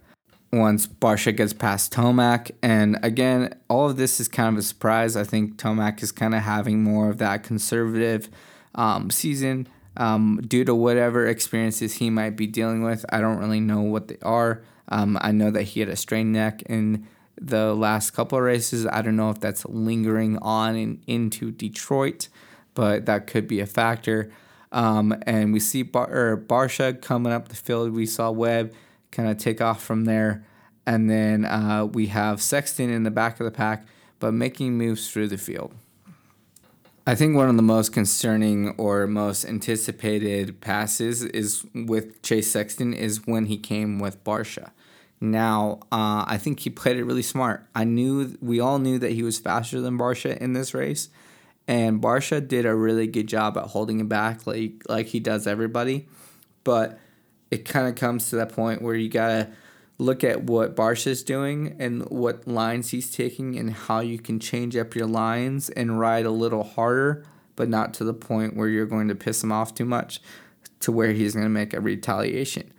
once 0.52 0.86
Barcia 0.86 1.36
gets 1.36 1.52
past 1.52 1.92
Tomac. 1.92 2.50
And 2.62 2.98
again, 3.02 3.54
all 3.68 3.88
of 3.88 3.96
this 3.96 4.20
is 4.20 4.28
kind 4.28 4.54
of 4.54 4.58
a 4.58 4.62
surprise. 4.62 5.16
I 5.16 5.24
think 5.24 5.56
Tomac 5.56 6.02
is 6.02 6.12
kind 6.12 6.34
of 6.34 6.42
having 6.42 6.82
more 6.82 7.08
of 7.08 7.18
that 7.18 7.42
conservative 7.42 8.28
um, 8.74 9.10
season 9.10 9.68
um, 9.96 10.40
due 10.46 10.64
to 10.64 10.74
whatever 10.74 11.26
experiences 11.26 11.94
he 11.94 12.10
might 12.10 12.36
be 12.36 12.46
dealing 12.46 12.82
with. 12.82 13.04
I 13.10 13.20
don't 13.20 13.38
really 13.38 13.60
know 13.60 13.80
what 13.80 14.08
they 14.08 14.18
are. 14.22 14.62
Um, 14.88 15.18
I 15.20 15.32
know 15.32 15.50
that 15.50 15.62
he 15.62 15.80
had 15.80 15.88
a 15.88 15.96
strained 15.96 16.32
neck 16.32 16.62
in 16.62 17.06
the 17.40 17.74
last 17.74 18.10
couple 18.10 18.38
of 18.38 18.44
races. 18.44 18.86
I 18.86 19.02
don't 19.02 19.16
know 19.16 19.30
if 19.30 19.40
that's 19.40 19.64
lingering 19.64 20.36
on 20.38 20.76
in, 20.76 21.02
into 21.06 21.52
Detroit, 21.52 22.28
but 22.74 23.06
that 23.06 23.26
could 23.26 23.46
be 23.46 23.60
a 23.60 23.66
factor. 23.66 24.30
Um, 24.72 25.14
and 25.26 25.52
we 25.52 25.60
see 25.60 25.82
Bar- 25.82 26.36
Barcia 26.46 27.00
coming 27.00 27.32
up 27.32 27.48
the 27.48 27.56
field. 27.56 27.92
We 27.92 28.06
saw 28.06 28.30
Webb 28.30 28.72
kind 29.10 29.28
of 29.28 29.38
take 29.38 29.60
off 29.60 29.82
from 29.82 30.04
there. 30.04 30.44
And 30.86 31.10
then 31.10 31.44
uh, 31.44 31.86
we 31.86 32.06
have 32.06 32.40
Sexton 32.40 32.90
in 32.90 33.02
the 33.02 33.10
back 33.10 33.38
of 33.40 33.44
the 33.44 33.50
pack, 33.50 33.86
but 34.18 34.32
making 34.32 34.78
moves 34.78 35.10
through 35.10 35.28
the 35.28 35.38
field. 35.38 35.74
I 37.06 37.14
think 37.14 37.34
one 37.34 37.48
of 37.48 37.56
the 37.56 37.62
most 37.62 37.92
concerning 37.92 38.70
or 38.76 39.06
most 39.06 39.44
anticipated 39.44 40.60
passes 40.60 41.22
is 41.22 41.64
with 41.74 42.22
Chase 42.22 42.50
Sexton 42.50 42.92
is 42.92 43.26
when 43.26 43.46
he 43.46 43.56
came 43.56 43.98
with 43.98 44.22
Barcia. 44.22 44.70
Now, 45.20 45.80
uh, 45.90 46.24
I 46.26 46.38
think 46.38 46.60
he 46.60 46.70
played 46.70 46.96
it 46.96 47.04
really 47.04 47.22
smart. 47.22 47.66
I 47.74 47.84
knew 47.84 48.38
we 48.40 48.60
all 48.60 48.78
knew 48.78 48.98
that 48.98 49.12
he 49.12 49.22
was 49.22 49.38
faster 49.38 49.80
than 49.80 49.98
Barcia 49.98 50.36
in 50.38 50.52
this 50.52 50.72
race, 50.72 51.08
and 51.70 52.02
Barcia 52.02 52.46
did 52.46 52.66
a 52.66 52.74
really 52.74 53.06
good 53.06 53.28
job 53.28 53.56
at 53.56 53.66
holding 53.66 54.00
him 54.00 54.08
back, 54.08 54.44
like 54.44 54.82
like 54.88 55.06
he 55.06 55.20
does 55.20 55.46
everybody. 55.46 56.08
But 56.64 56.98
it 57.52 57.64
kind 57.64 57.86
of 57.86 57.94
comes 57.94 58.28
to 58.30 58.36
that 58.36 58.52
point 58.52 58.82
where 58.82 58.96
you 58.96 59.08
gotta 59.08 59.50
look 59.96 60.24
at 60.24 60.42
what 60.42 60.74
Barcia's 60.74 61.22
doing 61.22 61.76
and 61.78 62.02
what 62.10 62.48
lines 62.48 62.90
he's 62.90 63.12
taking 63.12 63.56
and 63.56 63.72
how 63.72 64.00
you 64.00 64.18
can 64.18 64.40
change 64.40 64.76
up 64.76 64.96
your 64.96 65.06
lines 65.06 65.70
and 65.70 66.00
ride 66.00 66.26
a 66.26 66.32
little 66.32 66.64
harder, 66.64 67.24
but 67.54 67.68
not 67.68 67.94
to 67.94 68.04
the 68.04 68.14
point 68.14 68.56
where 68.56 68.68
you're 68.68 68.84
going 68.84 69.06
to 69.06 69.14
piss 69.14 69.44
him 69.44 69.52
off 69.52 69.72
too 69.72 69.84
much 69.84 70.20
to 70.80 70.90
where 70.90 71.12
he's 71.12 71.34
to 71.34 71.48
make 71.48 71.72
a 71.72 71.80
retaliation. 71.80 72.72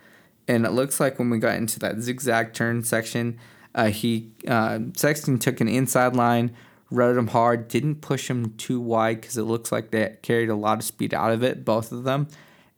And 0.50 0.66
it 0.66 0.72
looks 0.72 1.00
like 1.00 1.18
when 1.18 1.30
we 1.30 1.38
got 1.38 1.56
into 1.56 1.80
that 1.80 2.02
zigzag 2.02 2.54
turn 2.54 2.84
section, 2.84 3.40
uh, 3.74 3.88
he 3.88 4.32
uh, 4.50 4.80
Sexton 4.98 5.40
took 5.40 5.62
an 5.62 5.70
inside 5.70 6.14
line, 6.14 6.54
rode 6.92 7.18
him 7.18 7.28
hard, 7.28 7.68
didn't 7.68 7.96
push 7.96 8.30
him 8.30 8.54
too 8.58 8.80
wide 8.80 9.22
because 9.22 9.38
it 9.38 9.44
looks 9.44 9.72
like 9.72 9.92
they 9.92 10.18
carried 10.22 10.50
a 10.50 10.56
lot 10.56 10.78
of 10.78 10.84
speed 10.84 11.14
out 11.14 11.32
of 11.32 11.44
it, 11.44 11.66
both 11.66 11.92
of 11.92 12.04
them. 12.04 12.28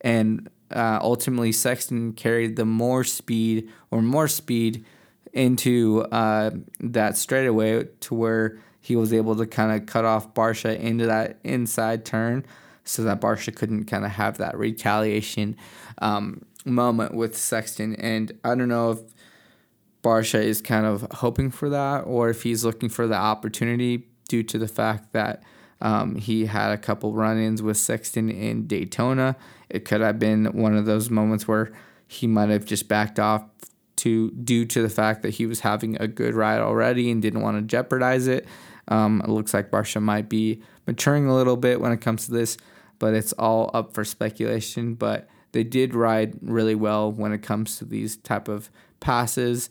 And 0.01 0.49
uh, 0.71 0.99
ultimately 1.01 1.51
Sexton 1.51 2.13
carried 2.13 2.55
the 2.55 2.65
more 2.65 3.03
speed 3.03 3.69
or 3.91 4.01
more 4.01 4.27
speed 4.27 4.85
into 5.33 6.05
uh, 6.11 6.51
that 6.79 7.17
straightaway 7.17 7.85
to 8.01 8.15
where 8.15 8.59
he 8.79 8.95
was 8.95 9.13
able 9.13 9.35
to 9.35 9.45
kind 9.45 9.71
of 9.71 9.87
cut 9.87 10.05
off 10.05 10.33
Barcia 10.33 10.77
into 10.77 11.07
that 11.07 11.39
inside 11.43 12.05
turn 12.05 12.45
so 12.83 13.03
that 13.03 13.21
Barcia 13.21 13.55
couldn't 13.55 13.85
kind 13.85 14.05
of 14.05 14.11
have 14.11 14.37
that 14.37 14.57
retaliation 14.57 15.55
um, 15.99 16.45
moment 16.65 17.15
with 17.15 17.35
Sexton. 17.35 17.95
And 17.95 18.31
I 18.43 18.55
don't 18.55 18.67
know 18.67 18.91
if 18.91 18.99
Barcia 20.03 20.43
is 20.43 20.61
kind 20.61 20.85
of 20.85 21.07
hoping 21.11 21.49
for 21.49 21.69
that 21.69 22.01
or 22.01 22.29
if 22.29 22.43
he's 22.43 22.63
looking 22.65 22.89
for 22.89 23.07
the 23.07 23.15
opportunity 23.15 24.07
due 24.27 24.43
to 24.43 24.57
the 24.57 24.67
fact 24.67 25.13
that 25.13 25.41
um, 25.81 26.15
he 26.15 26.45
had 26.45 26.71
a 26.71 26.77
couple 26.77 27.13
run 27.13 27.37
ins 27.37 27.61
with 27.61 27.77
Sexton 27.77 28.29
in 28.29 28.67
Daytona 28.67 29.35
it 29.69 29.85
could 29.85 30.01
have 30.01 30.19
been 30.19 30.45
one 30.45 30.77
of 30.77 30.85
those 30.85 31.09
moments 31.09 31.47
where 31.47 31.71
he 32.07 32.27
might 32.27 32.49
have 32.49 32.63
just 32.63 32.87
backed 32.87 33.19
off 33.19 33.43
to 33.97 34.31
due 34.31 34.65
to 34.65 34.81
the 34.81 34.89
fact 34.89 35.23
that 35.23 35.31
he 35.31 35.45
was 35.45 35.61
having 35.61 35.99
a 35.99 36.07
good 36.07 36.35
ride 36.35 36.59
already 36.59 37.09
and 37.09 37.21
didn't 37.21 37.41
want 37.41 37.57
to 37.57 37.61
jeopardize 37.61 38.27
it. 38.27 38.45
Um, 38.87 39.21
it 39.23 39.29
looks 39.29 39.53
like 39.53 39.71
Barcia 39.71 40.01
might 40.01 40.29
be 40.29 40.61
maturing 40.85 41.27
a 41.27 41.35
little 41.35 41.57
bit 41.57 41.81
when 41.81 41.91
it 41.91 42.01
comes 42.01 42.25
to 42.25 42.31
this, 42.31 42.57
but 42.99 43.13
it's 43.13 43.33
all 43.33 43.71
up 43.73 43.93
for 43.93 44.03
speculation. 44.03 44.93
But 44.93 45.27
they 45.53 45.63
did 45.63 45.95
ride 45.95 46.37
really 46.41 46.75
well 46.75 47.11
when 47.11 47.31
it 47.31 47.41
comes 47.41 47.77
to 47.77 47.85
these 47.85 48.17
type 48.17 48.47
of 48.47 48.69
passes. 48.99 49.69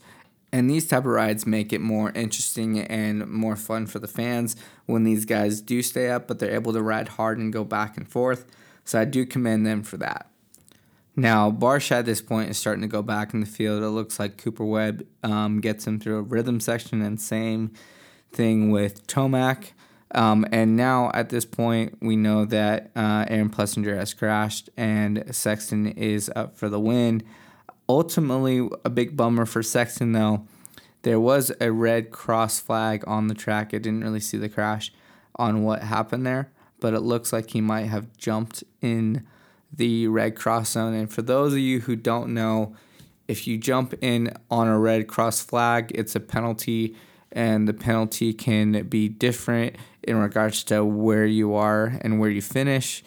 And 0.53 0.69
these 0.69 0.87
type 0.87 0.99
of 0.99 1.07
rides 1.07 1.47
make 1.47 1.73
it 1.73 1.81
more 1.81 2.11
interesting 2.11 2.79
and 2.79 3.27
more 3.27 3.55
fun 3.55 3.87
for 3.87 3.97
the 3.97 4.07
fans 4.07 4.55
when 4.85 5.03
these 5.03 5.25
guys 5.25 5.61
do 5.61 5.81
stay 5.81 6.11
up, 6.11 6.27
but 6.27 6.37
they're 6.37 6.53
able 6.53 6.73
to 6.73 6.81
ride 6.83 7.07
hard 7.09 7.39
and 7.39 7.51
go 7.51 7.63
back 7.63 7.97
and 7.97 8.07
forth. 8.07 8.45
So 8.85 8.99
I 8.99 9.05
do 9.05 9.25
commend 9.25 9.65
them 9.65 9.81
for 9.81 9.97
that. 9.97 10.29
Now, 11.15 11.49
Barcia 11.49 11.97
at 11.97 12.05
this 12.05 12.21
point 12.21 12.51
is 12.51 12.57
starting 12.59 12.83
to 12.83 12.87
go 12.87 13.01
back 13.01 13.33
in 13.33 13.39
the 13.39 13.47
field. 13.47 13.81
It 13.81 13.89
looks 13.89 14.19
like 14.19 14.37
Cooper 14.37 14.63
Webb 14.63 15.07
um, 15.23 15.59
gets 15.59 15.87
him 15.87 15.99
through 15.99 16.19
a 16.19 16.21
rhythm 16.21 16.59
section, 16.59 17.01
and 17.01 17.19
same 17.19 17.71
thing 18.31 18.69
with 18.69 19.07
Tomac. 19.07 19.71
Um, 20.11 20.45
and 20.51 20.77
now 20.77 21.09
at 21.15 21.29
this 21.29 21.45
point, 21.45 21.97
we 21.99 22.15
know 22.15 22.45
that 22.45 22.91
uh, 22.95 23.25
Aaron 23.27 23.49
Plessinger 23.49 23.95
has 23.95 24.13
crashed 24.13 24.69
and 24.77 25.23
Sexton 25.31 25.87
is 25.87 26.31
up 26.35 26.55
for 26.55 26.69
the 26.69 26.79
win. 26.79 27.23
Ultimately, 27.93 28.67
a 28.83 28.89
big 28.89 29.15
bummer 29.15 29.45
for 29.45 29.61
Sexton, 29.61 30.13
though. 30.13 30.47
There 31.03 31.19
was 31.19 31.51
a 31.61 31.71
red 31.71 32.09
cross 32.09 32.59
flag 32.59 33.03
on 33.05 33.27
the 33.27 33.35
track. 33.35 33.67
I 33.71 33.77
didn't 33.77 34.03
really 34.03 34.19
see 34.19 34.39
the 34.39 34.49
crash 34.49 34.91
on 35.35 35.63
what 35.63 35.83
happened 35.83 36.25
there, 36.25 36.51
but 36.79 36.95
it 36.95 37.01
looks 37.01 37.31
like 37.31 37.51
he 37.51 37.61
might 37.61 37.85
have 37.85 38.17
jumped 38.17 38.63
in 38.81 39.27
the 39.71 40.07
red 40.07 40.35
cross 40.35 40.71
zone. 40.71 40.95
And 40.95 41.13
for 41.13 41.21
those 41.21 41.53
of 41.53 41.59
you 41.59 41.81
who 41.81 41.95
don't 41.95 42.33
know, 42.33 42.75
if 43.27 43.45
you 43.45 43.59
jump 43.59 43.93
in 44.01 44.35
on 44.49 44.67
a 44.67 44.79
red 44.79 45.07
cross 45.07 45.43
flag, 45.43 45.91
it's 45.93 46.15
a 46.15 46.19
penalty, 46.19 46.95
and 47.31 47.67
the 47.67 47.75
penalty 47.75 48.33
can 48.33 48.87
be 48.87 49.07
different 49.07 49.75
in 50.01 50.17
regards 50.17 50.63
to 50.63 50.83
where 50.83 51.27
you 51.27 51.53
are 51.53 51.99
and 52.01 52.19
where 52.19 52.31
you 52.31 52.41
finish. 52.41 53.03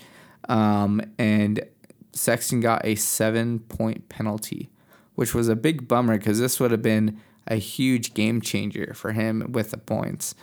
Um, 0.49 1.03
and 1.19 1.67
Sexton 2.13 2.61
got 2.61 2.85
a 2.85 2.95
seven 2.95 3.59
point 3.59 4.09
penalty, 4.09 4.71
which 5.17 5.35
was 5.35 5.49
a 5.49 5.57
big 5.57 5.89
bummer 5.89 6.17
because 6.17 6.39
this 6.39 6.61
would 6.61 6.71
have 6.71 6.83
been 6.83 7.21
a 7.47 7.57
huge 7.57 8.15
game 8.15 8.41
changer 8.41 8.93
for 8.95 9.13
him 9.13 9.51
with 9.51 9.73
the 9.73 9.79
points. 9.79 10.35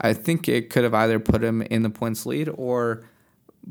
I 0.00 0.12
think 0.12 0.48
it 0.48 0.68
could 0.68 0.84
have 0.84 0.94
either 0.94 1.20
put 1.20 1.42
him 1.42 1.62
in 1.62 1.82
the 1.82 1.90
points 1.90 2.26
lead 2.26 2.50
or 2.54 3.04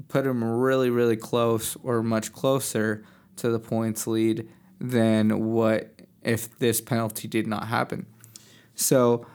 put 0.08 0.26
him 0.26 0.44
really, 0.44 0.90
really 0.90 1.18
close 1.18 1.76
or 1.84 2.02
much 2.02 2.32
closer 2.32 3.04
to 3.36 3.50
the 3.50 3.60
points 3.60 4.08
lead 4.08 4.48
than 4.80 5.52
what 5.52 5.92
if 6.24 6.58
this 6.60 6.80
penalty 6.80 7.28
did 7.28 7.48
not 7.48 7.68
happen. 7.68 8.06
So 8.76 9.26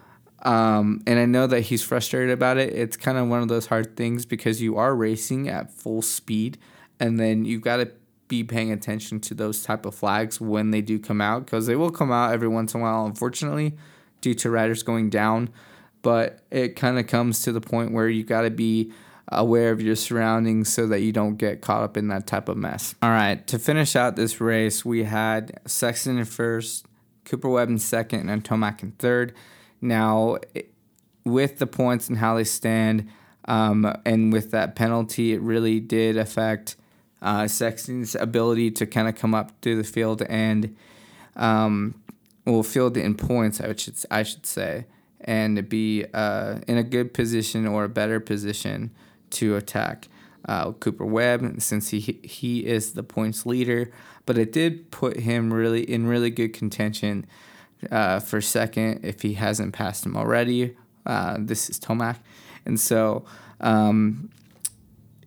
um, 0.42 1.02
and 1.06 1.18
I 1.18 1.26
know 1.26 1.46
that 1.46 1.62
he's 1.62 1.82
frustrated 1.82 2.30
about 2.30 2.58
it. 2.58 2.72
It's 2.72 2.96
kind 2.96 3.18
of 3.18 3.28
one 3.28 3.42
of 3.42 3.48
those 3.48 3.66
hard 3.66 3.96
things 3.96 4.26
because 4.26 4.60
you 4.60 4.76
are 4.76 4.94
racing 4.94 5.48
at 5.48 5.72
full 5.72 6.02
speed, 6.02 6.58
and 7.00 7.18
then 7.18 7.44
you've 7.44 7.62
got 7.62 7.78
to 7.78 7.90
be 8.28 8.42
paying 8.42 8.72
attention 8.72 9.20
to 9.20 9.34
those 9.34 9.62
type 9.62 9.86
of 9.86 9.94
flags 9.94 10.40
when 10.40 10.70
they 10.70 10.80
do 10.80 10.98
come 10.98 11.20
out 11.20 11.44
because 11.44 11.66
they 11.66 11.76
will 11.76 11.90
come 11.90 12.10
out 12.10 12.32
every 12.32 12.48
once 12.48 12.74
in 12.74 12.80
a 12.80 12.82
while. 12.82 13.06
Unfortunately, 13.06 13.76
due 14.20 14.34
to 14.34 14.50
riders 14.50 14.82
going 14.82 15.10
down, 15.10 15.50
but 16.02 16.40
it 16.50 16.76
kind 16.76 16.98
of 16.98 17.06
comes 17.06 17.42
to 17.42 17.52
the 17.52 17.60
point 17.60 17.92
where 17.92 18.08
you 18.08 18.24
got 18.24 18.42
to 18.42 18.50
be 18.50 18.92
aware 19.28 19.70
of 19.72 19.80
your 19.80 19.96
surroundings 19.96 20.72
so 20.72 20.86
that 20.86 21.00
you 21.00 21.12
don't 21.12 21.36
get 21.36 21.60
caught 21.60 21.82
up 21.82 21.96
in 21.96 22.08
that 22.08 22.26
type 22.26 22.48
of 22.48 22.56
mess. 22.56 22.94
All 23.02 23.10
right, 23.10 23.44
to 23.48 23.58
finish 23.58 23.96
out 23.96 24.16
this 24.16 24.40
race, 24.40 24.84
we 24.84 25.04
had 25.04 25.60
Sexton 25.66 26.18
in 26.18 26.24
first, 26.24 26.86
Cooper 27.24 27.48
Webb 27.48 27.68
in 27.68 27.78
second, 27.78 28.28
and 28.28 28.44
Tomac 28.44 28.82
in 28.82 28.92
third. 28.92 29.34
Now, 29.80 30.38
with 31.24 31.58
the 31.58 31.66
points 31.66 32.08
and 32.08 32.18
how 32.18 32.36
they 32.36 32.44
stand, 32.44 33.08
um, 33.46 33.92
and 34.04 34.32
with 34.32 34.50
that 34.52 34.74
penalty, 34.76 35.32
it 35.32 35.40
really 35.40 35.80
did 35.80 36.16
affect 36.16 36.76
uh, 37.26 37.48
Sexton's 37.48 38.14
ability 38.14 38.70
to 38.70 38.86
kind 38.86 39.08
of 39.08 39.16
come 39.16 39.34
up 39.34 39.50
through 39.60 39.76
the 39.76 39.84
field 39.84 40.22
and, 40.22 40.76
um, 41.34 42.00
well, 42.44 42.62
field 42.62 42.96
in 42.96 43.16
points, 43.16 43.60
I 43.60 43.74
should 43.74 43.96
I 44.10 44.22
should 44.22 44.46
say, 44.46 44.86
and 45.20 45.68
be 45.68 46.04
uh, 46.14 46.60
in 46.68 46.78
a 46.78 46.84
good 46.84 47.12
position 47.12 47.66
or 47.66 47.82
a 47.82 47.88
better 47.88 48.20
position 48.20 48.92
to 49.30 49.56
attack 49.56 50.06
uh, 50.44 50.70
Cooper 50.72 51.04
Webb 51.04 51.60
since 51.60 51.88
he 51.90 51.98
he 52.22 52.64
is 52.64 52.92
the 52.92 53.02
points 53.02 53.44
leader. 53.44 53.90
But 54.24 54.38
it 54.38 54.52
did 54.52 54.92
put 54.92 55.18
him 55.18 55.52
really 55.52 55.82
in 55.82 56.06
really 56.06 56.30
good 56.30 56.52
contention 56.52 57.26
uh, 57.90 58.20
for 58.20 58.40
second 58.40 59.04
if 59.04 59.22
he 59.22 59.34
hasn't 59.34 59.72
passed 59.72 60.06
him 60.06 60.16
already. 60.16 60.76
Uh, 61.04 61.38
this 61.40 61.68
is 61.68 61.80
Tomac. 61.80 62.18
And 62.64 62.78
so 62.78 63.24
um, 63.60 64.30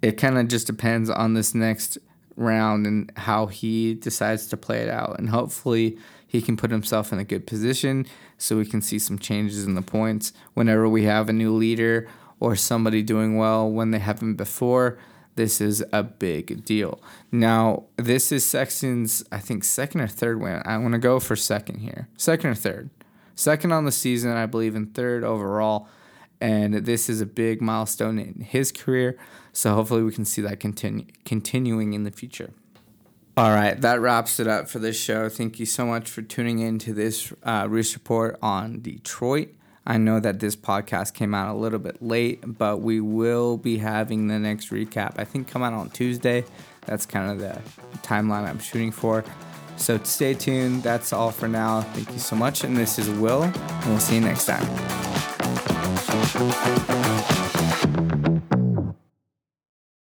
it 0.01 0.13
kind 0.13 0.38
of 0.38 0.47
just 0.47 0.67
depends 0.67 1.09
on 1.09 1.33
this 1.33 1.53
next 1.53 1.97
round 2.35 2.88
and 2.88 3.12
how 3.17 3.47
he 3.47 3.93
decides 3.93 4.47
to 4.47 4.57
play 4.57 4.79
it 4.79 4.89
out. 4.89 5.19
And 5.19 5.29
hopefully 5.29 5.97
he 6.25 6.41
can 6.41 6.55
put 6.55 6.71
himself 6.71 7.12
in 7.12 7.19
a 7.19 7.23
good 7.23 7.45
position 7.45 8.05
so 8.38 8.57
we 8.57 8.65
can 8.65 8.81
see 8.81 8.99
some 8.99 9.19
changes 9.19 9.65
in 9.65 9.75
the 9.75 9.81
points 9.81 10.31
whenever 10.53 10.88
we 10.88 11.03
have 11.03 11.27
a 11.27 11.33
new 11.33 11.53
leader 11.53 12.07
or 12.39 12.55
somebody 12.55 13.03
doing 13.03 13.38
well 13.38 13.69
when 13.69 13.91
they 13.91 13.99
haven't 13.99 14.35
before 14.35 14.97
this 15.39 15.62
is 15.62 15.83
a 15.93 16.03
big 16.03 16.65
deal. 16.65 17.01
Now, 17.31 17.85
this 17.95 18.29
is 18.29 18.43
Sexton's, 18.43 19.23
I 19.31 19.39
think, 19.39 19.63
second 19.63 20.01
or 20.01 20.07
third 20.07 20.41
win. 20.41 20.62
I 20.65 20.77
want 20.77 20.91
to 20.93 20.99
go 20.99 21.17
for 21.21 21.38
second 21.38 21.79
here. 21.79 22.09
Second 22.17 22.49
or 22.49 22.55
third. 22.55 22.89
Second 23.35 23.71
on 23.71 23.85
the 23.85 23.91
season, 23.93 24.31
I 24.35 24.47
believe, 24.47 24.75
and 24.75 24.93
third 24.93 25.23
overall. 25.23 25.88
And 26.41 26.73
this 26.73 27.07
is 27.07 27.21
a 27.21 27.25
big 27.25 27.62
milestone 27.62 28.19
in 28.19 28.41
his 28.41 28.73
career. 28.73 29.17
So 29.59 29.75
hopefully 29.75 30.03
we 30.03 30.13
can 30.13 30.23
see 30.23 30.41
that 30.43 30.61
continue, 30.61 31.05
continuing 31.25 31.91
in 31.91 32.05
the 32.05 32.11
future. 32.11 32.51
All 33.35 33.51
right, 33.51 33.79
that 33.81 33.99
wraps 33.99 34.39
it 34.39 34.47
up 34.47 34.69
for 34.69 34.79
this 34.79 34.97
show. 34.97 35.27
Thank 35.27 35.59
you 35.59 35.65
so 35.65 35.85
much 35.85 36.09
for 36.09 36.21
tuning 36.21 36.59
in 36.59 36.79
to 36.79 36.93
this 36.93 37.33
uh, 37.43 37.67
Reese 37.69 37.93
Report 37.93 38.39
on 38.41 38.79
Detroit. 38.79 39.49
I 39.85 39.97
know 39.97 40.21
that 40.21 40.39
this 40.39 40.55
podcast 40.55 41.13
came 41.13 41.35
out 41.35 41.53
a 41.53 41.57
little 41.57 41.77
bit 41.77 42.01
late, 42.01 42.41
but 42.57 42.79
we 42.79 43.01
will 43.01 43.57
be 43.57 43.79
having 43.79 44.29
the 44.29 44.39
next 44.39 44.69
recap. 44.69 45.15
I 45.17 45.25
think 45.25 45.49
come 45.49 45.61
out 45.61 45.73
on 45.73 45.89
Tuesday. 45.89 46.45
That's 46.85 47.05
kind 47.05 47.29
of 47.29 47.39
the 47.39 47.61
timeline 47.97 48.47
I'm 48.47 48.59
shooting 48.59 48.91
for. 48.91 49.25
So 49.75 49.97
stay 50.03 50.35
tuned. 50.35 50.83
That's 50.83 51.11
all 51.11 51.31
for 51.31 51.49
now. 51.49 51.81
Thank 51.81 52.13
you 52.13 52.19
so 52.19 52.37
much. 52.37 52.63
And 52.63 52.77
this 52.77 52.97
is 52.97 53.09
Will, 53.09 53.43
and 53.43 53.85
we'll 53.87 53.99
see 53.99 54.15
you 54.15 54.21
next 54.21 54.45
time. 54.45 54.65